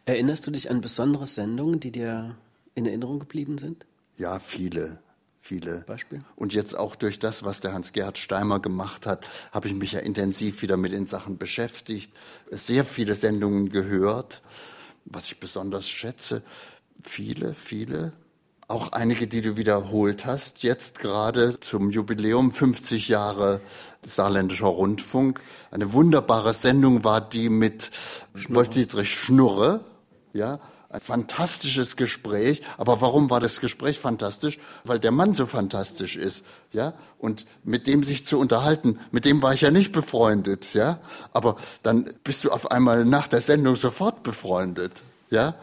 Erinnerst 0.07 0.47
du 0.47 0.51
dich 0.51 0.71
an 0.71 0.81
besondere 0.81 1.27
Sendungen, 1.27 1.81
die 1.81 1.93
dir 1.93 2.35
in 2.75 2.87
Erinnerung 2.87 3.19
geblieben 3.19 3.59
sind? 3.59 3.85
Ja, 4.17 4.39
viele. 4.39 5.01
Viele. 5.49 5.83
Beispiel? 5.87 6.23
Und 6.37 6.53
jetzt 6.53 6.77
auch 6.77 6.95
durch 6.95 7.19
das, 7.19 7.43
was 7.43 7.63
der 7.63 7.73
Hans-Gerhard 7.73 8.19
Steimer 8.19 8.61
gemacht 8.61 9.07
hat, 9.07 9.25
habe 9.51 9.67
ich 9.69 9.73
mich 9.73 9.93
ja 9.93 10.01
intensiv 10.01 10.61
wieder 10.61 10.77
mit 10.77 10.93
den 10.93 11.07
Sachen 11.07 11.39
beschäftigt, 11.39 12.13
sehr 12.51 12.85
viele 12.85 13.15
Sendungen 13.15 13.71
gehört. 13.71 14.43
Was 15.07 15.25
ich 15.25 15.41
besonders 15.41 15.89
schätze, 15.89 16.43
viele, 17.03 17.55
viele 17.55 18.13
auch 18.67 18.93
einige, 18.93 19.27
die 19.27 19.41
du 19.41 19.57
wiederholt 19.57 20.27
hast, 20.27 20.63
jetzt 20.65 20.99
gerade 20.99 21.59
zum 21.61 21.93
Jubiläum 21.93 22.51
50 22.51 23.09
Jahre 23.09 23.63
Saarländischer 24.05 24.67
Rundfunk. 24.67 25.41
Eine 25.71 25.95
wunderbare 25.95 26.53
Sendung 26.53 27.05
war 27.05 27.23
die 27.23 27.49
mit 27.49 27.91
Wolf-Dietrich 28.51 29.11
Schnurre, 29.11 29.81
ja, 30.35 30.61
ein 30.91 31.01
fantastisches 31.01 31.97
Gespräch. 31.97 32.63
Aber 32.79 33.01
warum 33.01 33.31
war 33.31 33.41
das 33.41 33.61
Gespräch 33.61 33.99
fantastisch? 33.99 34.59
Weil 34.85 34.99
der 34.99 35.11
Mann 35.11 35.35
so 35.35 35.47
fantastisch 35.47 36.17
ist, 36.17 36.45
ja. 36.73 36.95
Und 37.19 37.47
mit 37.65 37.87
dem 37.87 38.03
sich 38.03 38.25
zu 38.25 38.39
unterhalten, 38.39 38.99
mit 39.11 39.25
dem 39.25 39.43
war 39.43 39.53
ich 39.53 39.61
ja 39.61 39.71
nicht 39.71 39.93
befreundet, 39.93 40.75
ja. 40.75 41.01
Aber 41.33 41.57
dann 41.83 42.11
bist 42.25 42.45
du 42.45 42.51
auf 42.51 42.71
einmal 42.71 43.05
nach 43.05 43.29
der 43.29 43.41
Sendung 43.41 43.77
sofort 43.77 44.23
befreundet, 44.23 45.03
ja. 45.31 45.55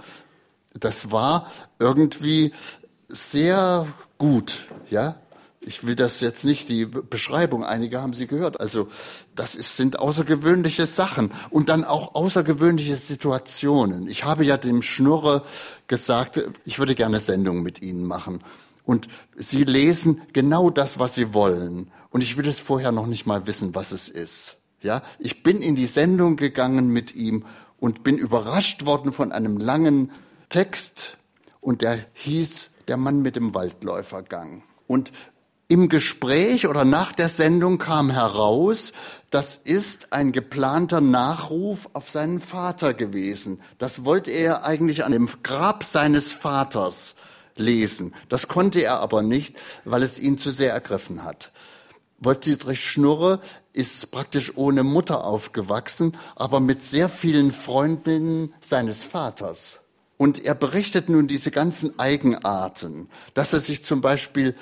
Das 0.74 1.12
war 1.12 1.52
irgendwie 1.80 2.54
sehr 3.08 3.88
gut, 4.18 4.68
ja. 4.90 5.16
Ich 5.68 5.86
will 5.86 5.96
das 5.96 6.20
jetzt 6.20 6.46
nicht, 6.46 6.70
die 6.70 6.86
Beschreibung, 6.86 7.64
einige 7.64 8.00
haben 8.00 8.14
sie 8.14 8.28
gehört. 8.28 8.60
Also, 8.60 8.88
das 9.34 9.56
ist, 9.56 9.76
sind 9.76 9.98
außergewöhnliche 9.98 10.86
Sachen 10.86 11.34
und 11.50 11.70
dann 11.70 11.84
auch 11.84 12.14
außergewöhnliche 12.14 12.96
Situationen. 12.96 14.08
Ich 14.08 14.24
habe 14.24 14.46
ja 14.46 14.58
dem 14.58 14.84
Schnurre 14.84 15.42
gesagt, 15.88 16.42
ich 16.66 16.78
würde 16.78 16.94
gerne 16.94 17.20
Sendungen 17.20 17.64
mit 17.64 17.82
Ihnen 17.82 18.06
machen. 18.06 18.42
Und 18.86 19.08
Sie 19.36 19.64
lesen 19.64 20.22
genau 20.34 20.70
das, 20.70 21.00
was 21.00 21.16
Sie 21.16 21.34
wollen. 21.34 21.92
Und 22.12 22.22
ich 22.22 22.38
will 22.38 22.48
es 22.48 22.60
vorher 22.60 22.92
noch 22.92 23.08
nicht 23.08 23.26
mal 23.26 23.48
wissen, 23.48 23.74
was 23.74 23.92
es 23.92 24.08
ist. 24.08 24.58
Ja, 24.82 25.02
ich 25.18 25.42
bin 25.42 25.64
in 25.64 25.76
die 25.76 25.88
Sendung 25.88 26.36
gegangen 26.36 26.90
mit 26.90 27.16
ihm 27.16 27.44
und 27.80 28.04
bin 28.04 28.20
überrascht 28.20 28.86
worden 28.86 29.12
von 29.12 29.32
einem 29.32 29.58
langen 29.58 30.12
Text 30.50 31.18
und 31.60 31.82
der 31.82 32.06
hieß 32.14 32.70
der 32.88 32.98
Mann 32.98 33.24
mit 33.24 33.36
dem 33.36 33.56
Waldläufergang. 33.56 34.62
Und 34.86 35.12
im 35.68 35.90
Gespräch 35.90 36.68
oder 36.68 36.86
nach 36.86 37.12
der 37.12 37.30
Sendung 37.30 37.78
kam 37.78 38.12
heraus, 38.12 38.94
das 39.32 39.56
ist 39.56 40.14
ein 40.14 40.32
geplanter 40.32 41.02
Nachruf 41.02 41.90
auf 41.94 42.10
seinen 42.10 42.40
Vater 42.40 42.94
gewesen. 42.94 43.60
Das 43.80 44.06
wollte 44.06 44.32
er 44.32 44.64
eigentlich 44.64 45.04
an 45.04 45.12
dem 45.12 45.28
Grab 45.44 45.84
seines 45.84 46.34
Vaters 46.34 47.16
lesen. 47.56 48.14
Das 48.30 48.48
konnte 48.48 48.82
er 48.82 49.00
aber 49.00 49.24
nicht, 49.24 49.58
weil 49.86 50.04
es 50.04 50.20
ihn 50.20 50.38
zu 50.38 50.52
sehr 50.52 50.72
ergriffen 50.72 51.24
hat. 51.24 51.52
Wolf-Dietrich 52.20 52.80
Schnurre 52.80 53.42
ist 53.74 54.12
praktisch 54.12 54.56
ohne 54.56 54.84
Mutter 54.84 55.26
aufgewachsen, 55.26 56.16
aber 56.36 56.60
mit 56.60 56.84
sehr 56.84 57.10
vielen 57.10 57.52
Freundinnen 57.52 58.54
seines 58.62 59.04
Vaters. 59.04 59.82
Und 60.18 60.46
er 60.46 60.56
berichtet 60.56 61.10
nun 61.10 61.28
diese 61.28 61.52
ganzen 61.52 62.00
Eigenarten, 62.00 63.10
dass 63.34 63.52
er 63.52 63.60
sich 63.60 63.84
zum 63.84 64.00
Beispiel 64.00 64.56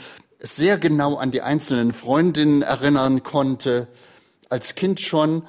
sehr 0.44 0.78
genau 0.78 1.16
an 1.16 1.32
die 1.32 1.42
einzelnen 1.42 1.94
Freundinnen 1.94 2.62
erinnern 2.62 3.24
konnte, 3.24 3.88
als 4.50 4.76
Kind 4.76 5.00
schon, 5.00 5.44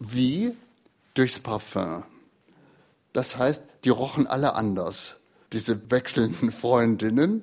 wie 0.00 0.54
durchs 1.14 1.38
Parfum. 1.38 2.02
Das 3.12 3.38
heißt, 3.38 3.62
die 3.84 3.90
rochen 3.90 4.26
alle 4.26 4.54
anders, 4.54 5.18
diese 5.52 5.90
wechselnden 5.90 6.50
Freundinnen. 6.50 7.42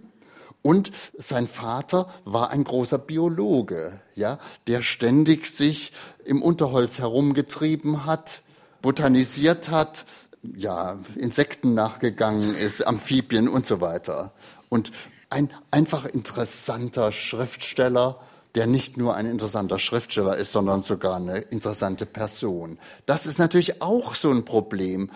Und 0.62 0.92
sein 1.18 1.48
Vater 1.48 2.14
war 2.26 2.52
ein 2.52 2.66
großer 2.66 3.00
Biologe, 3.00 4.00
ja, 4.14 4.38
der 4.68 4.84
ständig 4.84 5.48
sich 5.48 5.94
im 6.26 6.44
Unterholz 6.44 7.00
herumgetrieben 7.00 8.06
hat, 8.06 8.42
botanisiert 8.82 9.70
hat, 9.70 10.06
ja, 10.44 11.00
Insekten 11.16 11.74
nachgegangen 11.74 12.54
ist, 12.54 12.86
Amphibien 12.86 13.48
und 13.48 13.66
so 13.66 13.80
weiter. 13.82 14.34
Und 14.70 14.92
ein 15.32 15.50
einfach 15.72 16.06
interessanter 16.06 17.12
Schriftsteller, 17.12 18.20
der 18.56 18.68
nicht 18.68 18.98
nur 18.98 19.16
ein 19.16 19.26
interessanter 19.26 19.80
Schriftsteller 19.80 20.36
ist, 20.36 20.52
sondern 20.52 20.84
sogar 20.84 21.16
eine 21.16 21.38
interessante 21.38 22.06
Person. 22.06 22.78
Das 23.06 23.26
ist 23.26 23.40
natürlich 23.40 23.82
auch 23.82 24.14
so 24.16 24.30
ein 24.30 24.44
Problem. 24.44 25.10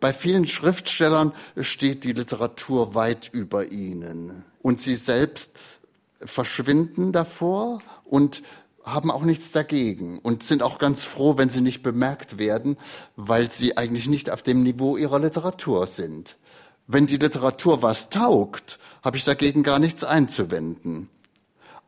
Bei 0.00 0.14
vielen 0.14 0.46
Schriftstellern 0.46 1.32
steht 1.60 2.04
die 2.04 2.14
Literatur 2.14 2.94
weit 2.94 3.28
über 3.32 3.70
ihnen. 3.70 4.44
Und 4.62 4.80
sie 4.80 4.94
selbst 4.94 5.56
verschwinden 6.24 7.12
davor 7.12 7.82
und 8.04 8.42
haben 8.84 9.10
auch 9.10 9.22
nichts 9.22 9.52
dagegen 9.52 10.18
und 10.18 10.42
sind 10.42 10.62
auch 10.62 10.78
ganz 10.78 11.04
froh, 11.04 11.36
wenn 11.36 11.50
sie 11.50 11.60
nicht 11.60 11.82
bemerkt 11.82 12.38
werden, 12.38 12.78
weil 13.16 13.50
sie 13.50 13.76
eigentlich 13.76 14.08
nicht 14.08 14.30
auf 14.30 14.42
dem 14.42 14.62
Niveau 14.62 14.96
ihrer 14.96 15.18
Literatur 15.18 15.86
sind. 15.86 16.36
Wenn 16.88 17.06
die 17.06 17.18
Literatur 17.18 17.82
was 17.82 18.08
taugt, 18.08 18.78
habe 19.04 19.18
ich 19.18 19.24
dagegen 19.24 19.62
gar 19.62 19.78
nichts 19.78 20.04
einzuwenden. 20.04 21.10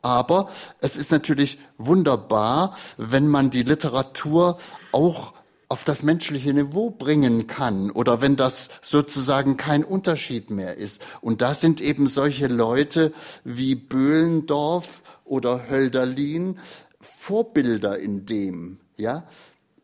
Aber 0.03 0.51
es 0.81 0.97
ist 0.97 1.11
natürlich 1.11 1.59
wunderbar, 1.79 2.77
wenn 2.99 3.27
man 3.27 3.49
die 3.49 3.63
Literatur 3.63 4.59
auch 4.93 5.33
auf 5.71 5.85
das 5.85 6.03
menschliche 6.03 6.53
Niveau 6.53 6.91
bringen 6.91 7.47
kann 7.47 7.91
oder 7.91 8.21
wenn 8.21 8.37
das 8.37 8.71
sozusagen 8.83 9.57
kein 9.57 9.85
Unterschied 9.85 10.51
mehr 10.51 10.77
ist. 10.77 11.01
Und 11.23 11.41
da 11.41 11.55
sind 11.55 11.81
eben 11.81 12.07
solche 12.07 12.49
Leute 12.49 13.13
wie 13.45 13.77
Böhlendorf 13.77 15.01
oder 15.25 15.71
Hölderlin 15.71 16.59
Vorbilder 17.01 17.99
in 17.99 18.27
dem, 18.27 18.81
ja. 18.97 19.25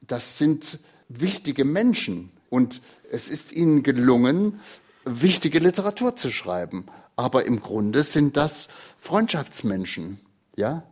Das 0.03 0.37
sind 0.39 0.79
wichtige 1.09 1.65
Menschen 1.65 2.31
und 2.51 2.83
es 3.11 3.29
ist 3.29 3.53
ihnen 3.53 3.83
gelungen, 3.83 4.61
wichtige 5.07 5.61
Literatur 5.61 6.17
zu 6.17 6.31
schreiben. 6.31 6.87
Aber 7.17 7.47
im 7.47 7.61
Grunde 7.61 8.03
sind 8.03 8.37
das 8.37 8.69
Freundschaftsmenschen, 8.99 10.21
ja. 10.55 10.83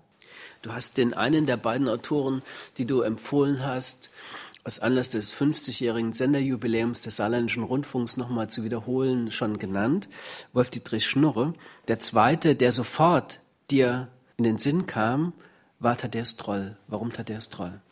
Du 0.63 0.73
hast 0.73 0.97
den 0.97 1.13
einen 1.13 1.45
der 1.45 1.59
beiden 1.59 1.89
Autoren, 1.91 2.43
die 2.79 2.87
du 2.87 3.03
empfohlen 3.03 3.63
hast, 3.63 4.11
aus 4.65 4.81
Anlass 4.81 5.11
des 5.11 5.35
50-jährigen 5.37 6.15
Senderjubiläums 6.15 7.03
des 7.03 7.17
Saarländischen 7.17 7.65
Rundfunks 7.65 8.17
nochmal 8.17 8.49
zu 8.49 8.65
wiederholen, 8.65 9.31
schon 9.31 9.59
genannt. 9.59 10.09
Wolf-Dietrich 10.55 11.07
Schnurre. 11.07 11.53
Der 11.87 11.99
zweite, 11.99 12.57
der 12.57 12.73
sofort 12.73 13.41
dir 13.71 14.09
in 14.39 14.45
den 14.45 14.59
Sinn 14.59 14.87
kam, 14.87 15.35
war 15.81 15.99
Thaddeus 15.99 16.37
Troll. 16.37 16.79
Warum 16.89 17.13
Thaddeus 17.13 17.51
Troll? 17.51 17.83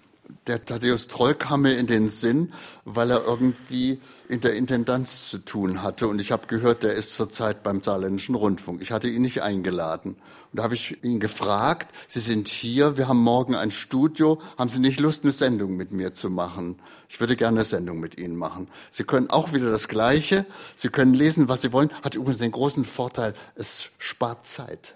Der 0.46 0.64
Thaddeus 0.64 1.08
Troll 1.08 1.34
kam 1.34 1.62
mir 1.62 1.76
in 1.76 1.86
den 1.86 2.08
Sinn, 2.08 2.52
weil 2.84 3.10
er 3.10 3.24
irgendwie 3.24 4.00
in 4.28 4.40
der 4.40 4.54
Intendanz 4.54 5.28
zu 5.30 5.38
tun 5.38 5.82
hatte. 5.82 6.08
Und 6.08 6.18
ich 6.18 6.32
habe 6.32 6.46
gehört, 6.46 6.82
der 6.82 6.94
ist 6.94 7.14
zurzeit 7.14 7.62
beim 7.62 7.82
Saarländischen 7.82 8.34
Rundfunk. 8.34 8.82
Ich 8.82 8.92
hatte 8.92 9.08
ihn 9.08 9.22
nicht 9.22 9.42
eingeladen. 9.42 10.16
Und 10.52 10.58
da 10.58 10.64
habe 10.64 10.74
ich 10.74 11.02
ihn 11.02 11.20
gefragt, 11.20 11.94
Sie 12.08 12.20
sind 12.20 12.48
hier, 12.48 12.96
wir 12.96 13.08
haben 13.08 13.22
morgen 13.22 13.54
ein 13.54 13.70
Studio, 13.70 14.40
haben 14.58 14.68
Sie 14.68 14.80
nicht 14.80 15.00
Lust, 15.00 15.24
eine 15.24 15.32
Sendung 15.32 15.76
mit 15.76 15.92
mir 15.92 16.14
zu 16.14 16.28
machen? 16.28 16.78
Ich 17.08 17.20
würde 17.20 17.36
gerne 17.36 17.60
eine 17.60 17.64
Sendung 17.64 18.00
mit 18.00 18.18
Ihnen 18.18 18.36
machen. 18.36 18.68
Sie 18.90 19.04
können 19.04 19.30
auch 19.30 19.52
wieder 19.52 19.70
das 19.70 19.88
Gleiche. 19.88 20.46
Sie 20.76 20.88
können 20.88 21.14
lesen, 21.14 21.48
was 21.48 21.62
Sie 21.62 21.72
wollen. 21.72 21.90
Hat 22.02 22.14
übrigens 22.14 22.38
den 22.38 22.52
großen 22.52 22.84
Vorteil, 22.84 23.34
es 23.54 23.90
spart 23.98 24.46
Zeit. 24.46 24.94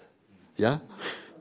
Ja? 0.57 0.81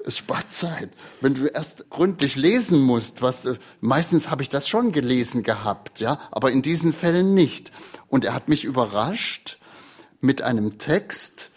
Es 0.07 0.17
spart 0.17 0.53
Zeit. 0.53 0.91
Wenn 1.21 1.35
du 1.35 1.47
erst 1.47 1.91
gründlich 1.91 2.37
lesen 2.37 2.81
musst, 2.81 3.23
was 3.23 3.45
äh, 3.45 3.57
meistens 3.81 4.31
habe 4.31 4.43
ich 4.43 4.49
das 4.49 4.69
schon 4.69 4.93
gelesen 4.93 5.43
gehabt, 5.43 6.01
ja, 6.01 6.19
aber 6.31 6.53
in 6.53 6.63
diesen 6.63 6.93
Fällen 6.93 7.35
nicht. 7.35 7.73
Und 8.09 8.25
er 8.25 8.33
hat 8.33 8.49
mich 8.49 8.65
überrascht 8.65 9.59
mit 10.21 10.43
einem 10.43 10.79
Text, 10.79 11.51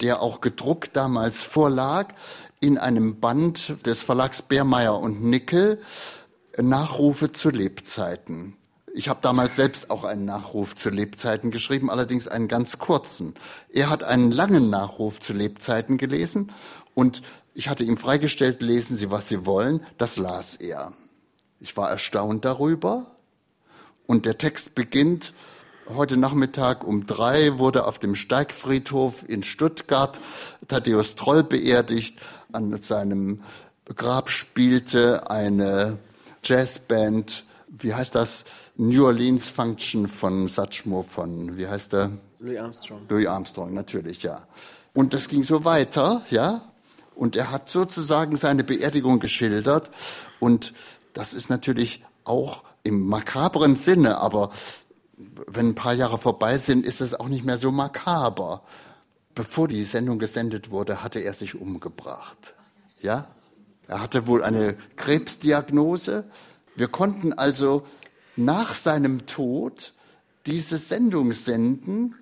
der 0.00 0.22
auch 0.22 0.40
gedruckt 0.40 0.96
damals 0.96 1.42
vorlag, 1.42 2.14
in 2.60 2.78
einem 2.78 3.20
Band 3.20 3.84
des 3.84 4.02
Verlags 4.02 4.40
Beermeier 4.40 4.98
und 4.98 5.22
Nickel, 5.22 5.80
Nachrufe 6.56 7.32
zu 7.32 7.50
Lebzeiten. 7.50 8.56
Ich 8.94 9.08
habe 9.08 9.20
damals 9.22 9.56
selbst 9.56 9.90
auch 9.90 10.04
einen 10.04 10.26
Nachruf 10.26 10.74
zu 10.76 10.90
Lebzeiten 10.90 11.50
geschrieben, 11.50 11.90
allerdings 11.90 12.28
einen 12.28 12.46
ganz 12.46 12.78
kurzen. 12.78 13.34
Er 13.70 13.90
hat 13.90 14.04
einen 14.04 14.30
langen 14.30 14.70
Nachruf 14.70 15.18
zu 15.18 15.32
Lebzeiten 15.32 15.96
gelesen 15.96 16.52
und 16.94 17.22
ich 17.54 17.68
hatte 17.68 17.84
ihm 17.84 17.96
freigestellt, 17.96 18.62
lesen 18.62 18.96
Sie, 18.96 19.10
was 19.10 19.28
Sie 19.28 19.44
wollen. 19.46 19.84
Das 19.98 20.16
las 20.16 20.56
er. 20.56 20.92
Ich 21.60 21.76
war 21.76 21.90
erstaunt 21.90 22.44
darüber. 22.44 23.06
Und 24.06 24.26
der 24.26 24.38
Text 24.38 24.74
beginnt, 24.74 25.32
heute 25.88 26.16
Nachmittag 26.16 26.84
um 26.84 27.06
drei 27.06 27.58
wurde 27.58 27.86
auf 27.86 27.98
dem 27.98 28.14
Steigfriedhof 28.14 29.28
in 29.28 29.42
Stuttgart 29.42 30.20
Thaddeus 30.66 31.14
Troll 31.16 31.44
beerdigt. 31.44 32.18
An 32.52 32.78
seinem 32.80 33.42
Grab 33.84 34.30
spielte 34.30 35.30
eine 35.30 35.98
Jazzband, 36.42 37.44
wie 37.68 37.94
heißt 37.94 38.14
das? 38.14 38.44
New 38.76 39.04
Orleans 39.04 39.48
Function 39.48 40.08
von 40.08 40.48
Satchmo 40.48 41.02
von, 41.02 41.56
wie 41.56 41.66
heißt 41.66 41.92
der? 41.92 42.10
Louis 42.38 42.58
Armstrong. 42.58 43.02
Louis 43.08 43.26
Armstrong, 43.26 43.74
natürlich, 43.74 44.22
ja. 44.22 44.46
Und 44.94 45.14
das 45.14 45.28
ging 45.28 45.42
so 45.42 45.64
weiter, 45.64 46.22
ja. 46.30 46.71
Und 47.14 47.36
er 47.36 47.50
hat 47.50 47.68
sozusagen 47.68 48.36
seine 48.36 48.64
Beerdigung 48.64 49.20
geschildert. 49.20 49.90
Und 50.40 50.72
das 51.12 51.34
ist 51.34 51.50
natürlich 51.50 52.04
auch 52.24 52.64
im 52.82 53.06
makabren 53.06 53.76
Sinne, 53.76 54.18
aber 54.18 54.50
wenn 55.46 55.68
ein 55.68 55.74
paar 55.74 55.92
Jahre 55.92 56.18
vorbei 56.18 56.58
sind, 56.58 56.84
ist 56.84 57.00
es 57.00 57.14
auch 57.14 57.28
nicht 57.28 57.44
mehr 57.44 57.58
so 57.58 57.70
makaber. 57.70 58.62
Bevor 59.34 59.68
die 59.68 59.84
Sendung 59.84 60.18
gesendet 60.18 60.70
wurde, 60.70 61.02
hatte 61.02 61.20
er 61.20 61.32
sich 61.32 61.54
umgebracht. 61.54 62.54
Ja? 63.00 63.28
Er 63.88 64.00
hatte 64.00 64.26
wohl 64.26 64.42
eine 64.42 64.76
Krebsdiagnose. 64.96 66.24
Wir 66.74 66.88
konnten 66.88 67.32
also 67.32 67.86
nach 68.36 68.74
seinem 68.74 69.26
Tod 69.26 69.92
diese 70.46 70.78
Sendung 70.78 71.32
senden. 71.32 72.14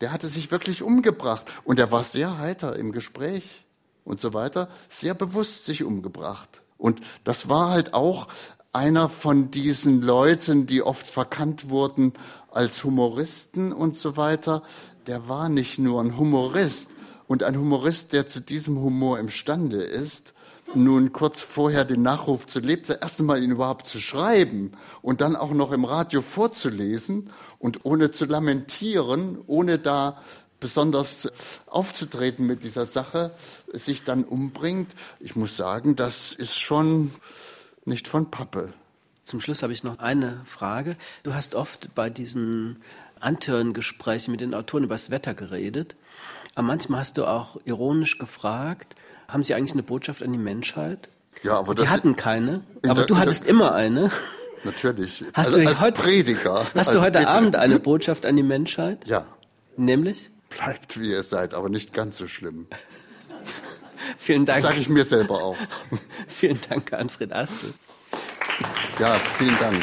Der 0.00 0.12
hatte 0.12 0.28
sich 0.28 0.50
wirklich 0.50 0.82
umgebracht 0.82 1.50
und 1.64 1.78
er 1.78 1.90
war 1.90 2.04
sehr 2.04 2.38
heiter 2.38 2.76
im 2.76 2.92
Gespräch 2.92 3.63
und 4.04 4.20
so 4.20 4.34
weiter, 4.34 4.68
sehr 4.88 5.14
bewusst 5.14 5.64
sich 5.64 5.82
umgebracht. 5.82 6.62
Und 6.78 7.00
das 7.24 7.48
war 7.48 7.70
halt 7.70 7.94
auch 7.94 8.28
einer 8.72 9.08
von 9.08 9.50
diesen 9.50 10.02
Leuten, 10.02 10.66
die 10.66 10.82
oft 10.82 11.06
verkannt 11.06 11.70
wurden 11.70 12.12
als 12.50 12.84
Humoristen 12.84 13.72
und 13.72 13.96
so 13.96 14.16
weiter. 14.16 14.62
Der 15.06 15.28
war 15.28 15.48
nicht 15.48 15.78
nur 15.78 16.00
ein 16.00 16.18
Humorist 16.18 16.90
und 17.26 17.42
ein 17.42 17.58
Humorist, 17.58 18.12
der 18.12 18.26
zu 18.26 18.40
diesem 18.40 18.80
Humor 18.80 19.18
imstande 19.18 19.82
ist, 19.82 20.34
nun 20.74 21.12
kurz 21.12 21.42
vorher 21.42 21.84
den 21.84 22.02
Nachruf 22.02 22.46
zu 22.46 22.58
Lebzeit 22.58 23.02
erst 23.02 23.20
einmal 23.20 23.42
ihn 23.42 23.52
überhaupt 23.52 23.86
zu 23.86 24.00
schreiben 24.00 24.72
und 25.02 25.20
dann 25.20 25.36
auch 25.36 25.52
noch 25.52 25.72
im 25.72 25.84
Radio 25.84 26.20
vorzulesen 26.20 27.30
und 27.58 27.84
ohne 27.84 28.10
zu 28.10 28.24
lamentieren, 28.24 29.38
ohne 29.46 29.78
da 29.78 30.18
besonders 30.64 31.30
aufzutreten 31.66 32.46
mit 32.46 32.62
dieser 32.62 32.86
Sache, 32.86 33.32
sich 33.74 34.02
dann 34.02 34.24
umbringt. 34.24 34.90
Ich 35.20 35.36
muss 35.36 35.58
sagen, 35.58 35.94
das 35.94 36.32
ist 36.32 36.58
schon 36.58 37.10
nicht 37.84 38.08
von 38.08 38.30
Pappe. 38.30 38.72
Zum 39.24 39.42
Schluss 39.42 39.62
habe 39.62 39.74
ich 39.74 39.84
noch 39.84 39.98
eine 39.98 40.40
Frage. 40.46 40.96
Du 41.22 41.34
hast 41.34 41.54
oft 41.54 41.94
bei 41.94 42.08
diesen 42.08 42.82
Antörengesprächen 43.20 44.32
mit 44.32 44.40
den 44.40 44.54
Autoren 44.54 44.84
über 44.84 44.94
das 44.94 45.10
Wetter 45.10 45.34
geredet. 45.34 45.96
Aber 46.54 46.66
manchmal 46.66 47.00
hast 47.00 47.18
du 47.18 47.26
auch 47.26 47.60
ironisch 47.66 48.16
gefragt, 48.16 48.96
haben 49.28 49.44
sie 49.44 49.52
eigentlich 49.52 49.72
eine 49.72 49.82
Botschaft 49.82 50.22
an 50.22 50.32
die 50.32 50.38
Menschheit? 50.38 51.10
Ja, 51.42 51.58
aber 51.58 51.74
die 51.74 51.88
hatten 51.88 52.16
keine, 52.16 52.62
aber 52.84 52.94
der, 52.94 53.04
du 53.04 53.18
hattest 53.18 53.44
immer 53.46 53.74
eine. 53.74 54.10
Natürlich. 54.64 55.26
Hast 55.34 55.48
also, 55.48 55.60
du 55.60 55.68
als 55.68 55.82
heute, 55.82 56.00
Prediger. 56.00 56.66
Hast 56.74 56.94
du 56.94 57.02
heute 57.02 57.18
bitte. 57.18 57.28
Abend 57.28 57.54
eine 57.54 57.78
Botschaft 57.78 58.24
an 58.24 58.36
die 58.36 58.42
Menschheit? 58.42 59.06
Ja. 59.06 59.26
Nämlich? 59.76 60.30
Bleibt 60.56 61.00
wie 61.00 61.10
ihr 61.10 61.22
seid, 61.22 61.54
aber 61.54 61.68
nicht 61.68 61.92
ganz 61.92 62.18
so 62.18 62.28
schlimm. 62.28 62.66
vielen 64.18 64.44
Dank. 64.44 64.58
Das 64.58 64.64
sage 64.64 64.80
ich 64.80 64.88
mir 64.88 65.04
selber 65.04 65.42
auch. 65.42 65.56
vielen 66.28 66.60
Dank, 66.68 66.92
Anfred 66.92 67.32
Astel. 67.32 67.74
Ja, 68.98 69.14
vielen 69.38 69.58
Dank. 69.58 69.82